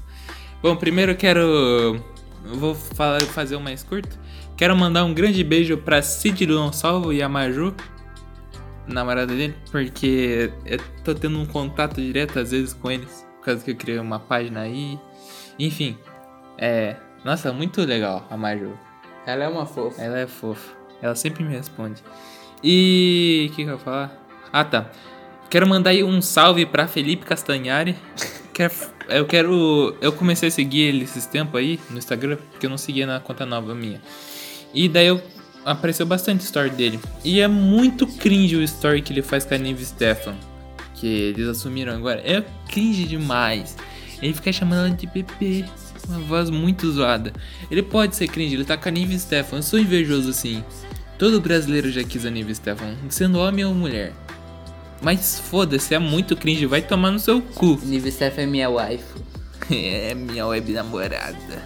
Bom, 0.62 0.76
primeiro 0.76 1.14
eu 1.14 1.16
quero. 1.16 1.40
Eu 1.40 2.04
vou 2.56 2.76
falar, 2.76 3.22
fazer 3.22 3.56
o 3.56 3.62
mais 3.62 3.84
curto. 3.84 4.20
Quero 4.58 4.76
mandar 4.76 5.06
um 5.06 5.14
grande 5.14 5.42
beijo 5.46 5.78
pra 5.78 6.02
Cid 6.02 6.46
Gonçalvo 6.46 7.14
e 7.14 7.24
a 7.24 7.30
Maju, 7.30 7.74
namorada 8.86 9.34
dele, 9.34 9.56
porque 9.72 10.52
eu 10.66 10.78
tô 11.06 11.16
tendo 11.16 11.40
um 11.40 11.46
contato 11.46 12.02
direto 12.02 12.38
às 12.38 12.52
vezes 12.52 12.74
com 12.74 12.92
eles, 12.92 13.26
por 13.38 13.46
causa 13.46 13.64
que 13.64 13.72
eu 13.72 13.76
criei 13.78 13.98
uma 13.98 14.20
página 14.20 14.64
aí. 14.64 15.00
Enfim, 15.58 15.98
é. 16.58 16.98
Nossa, 17.24 17.54
muito 17.54 17.80
legal 17.86 18.28
a 18.30 18.36
Maju. 18.36 18.91
Ela 19.26 19.44
é 19.46 19.48
uma 19.48 19.66
fofa. 19.66 20.02
Ela 20.02 20.20
é 20.20 20.28
fofa. 20.28 20.72
Ela 21.02 21.16
sempre 21.16 21.44
me 21.44 21.52
responde. 21.52 22.02
E. 22.64 23.48
O 23.52 23.56
que, 23.56 23.64
que 23.64 23.70
eu 23.70 23.74
ia 23.74 23.78
falar? 23.80 24.18
Ah, 24.52 24.64
tá. 24.64 24.90
Quero 25.50 25.68
mandar 25.68 25.90
aí 25.92 26.04
um 26.04 26.22
salve 26.22 26.66
pra 26.66 26.88
Felipe 26.88 27.26
Castanhari. 27.26 27.96
Quero- 28.54 28.74
eu 29.08 29.26
quero. 29.26 29.96
Eu 30.02 30.12
comecei 30.12 30.50
a 30.50 30.52
seguir 30.52 30.82
ele 30.82 31.04
esses 31.06 31.26
tempos 31.26 31.60
aí 31.60 31.80
no 31.90 31.98
Instagram, 31.98 32.38
porque 32.52 32.66
eu 32.66 32.70
não 32.70 32.78
seguia 32.78 33.06
na 33.08 33.20
conta 33.20 33.46
nova 33.46 33.74
minha. 33.74 34.02
E 34.74 34.88
daí 34.90 35.08
eu. 35.08 35.22
Apareceu 35.64 36.06
bastante 36.08 36.42
story 36.44 36.72
dele. 36.72 37.00
E 37.24 37.40
é 37.40 37.48
muito 37.48 38.08
cringe 38.08 38.56
o 38.56 38.64
story 38.64 39.02
que 39.02 39.14
ele 39.14 39.22
faz 39.22 39.46
com 39.46 39.54
a 39.54 39.58
Nive 39.58 39.86
Stefan. 39.86 40.36
Que 40.96 41.08
eles 41.08 41.48
assumiram 41.48 41.94
agora. 41.94 42.20
É 42.26 42.44
cringe 42.68 43.04
demais. 43.06 43.78
Ele 44.22 44.34
fica 44.34 44.52
chamando 44.52 44.88
ela 44.88 44.96
de 44.96 45.06
bebê. 45.08 45.66
Uma 46.08 46.20
voz 46.20 46.50
muito 46.50 46.92
zoada. 46.92 47.32
Ele 47.70 47.82
pode 47.82 48.16
ser 48.16 48.28
cringe, 48.28 48.56
ele 48.56 48.66
tá 48.66 48.78
com 48.78 48.90
a 48.90 48.92
Nive 48.92 49.20
Stefan. 49.20 49.58
Eu 49.58 49.64
sou 49.64 49.80
invejoso 49.80 50.30
assim. 50.30 50.64
Todo 51.18 51.40
brasileiro 51.40 51.92
já 51.92 52.04
quis 52.04 52.26
a 52.26 52.30
Nive 52.30 52.56
Stefan, 52.56 52.96
sendo 53.10 53.40
homem 53.40 53.64
ou 53.64 53.74
mulher. 53.74 54.14
Mas 55.02 55.40
foda-se, 55.40 55.96
é 55.96 56.00
muito 56.00 56.36
cringe, 56.36 56.66
vai 56.66 56.82
tomar 56.82 57.12
no 57.12 57.20
seu 57.20 57.42
cu. 57.42 57.80
Nive 57.84 58.12
Steph 58.12 58.38
é 58.38 58.46
minha 58.46 58.70
wife. 58.70 59.04
É 59.72 60.14
minha 60.14 60.46
web 60.48 60.74
namorada. 60.74 61.62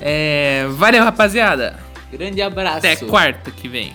É. 0.00 0.66
Valeu, 0.70 1.04
rapaziada. 1.04 1.78
Grande 2.10 2.40
abraço. 2.40 2.78
Até 2.78 2.96
quarta 2.96 3.50
que 3.50 3.68
vem. 3.68 3.94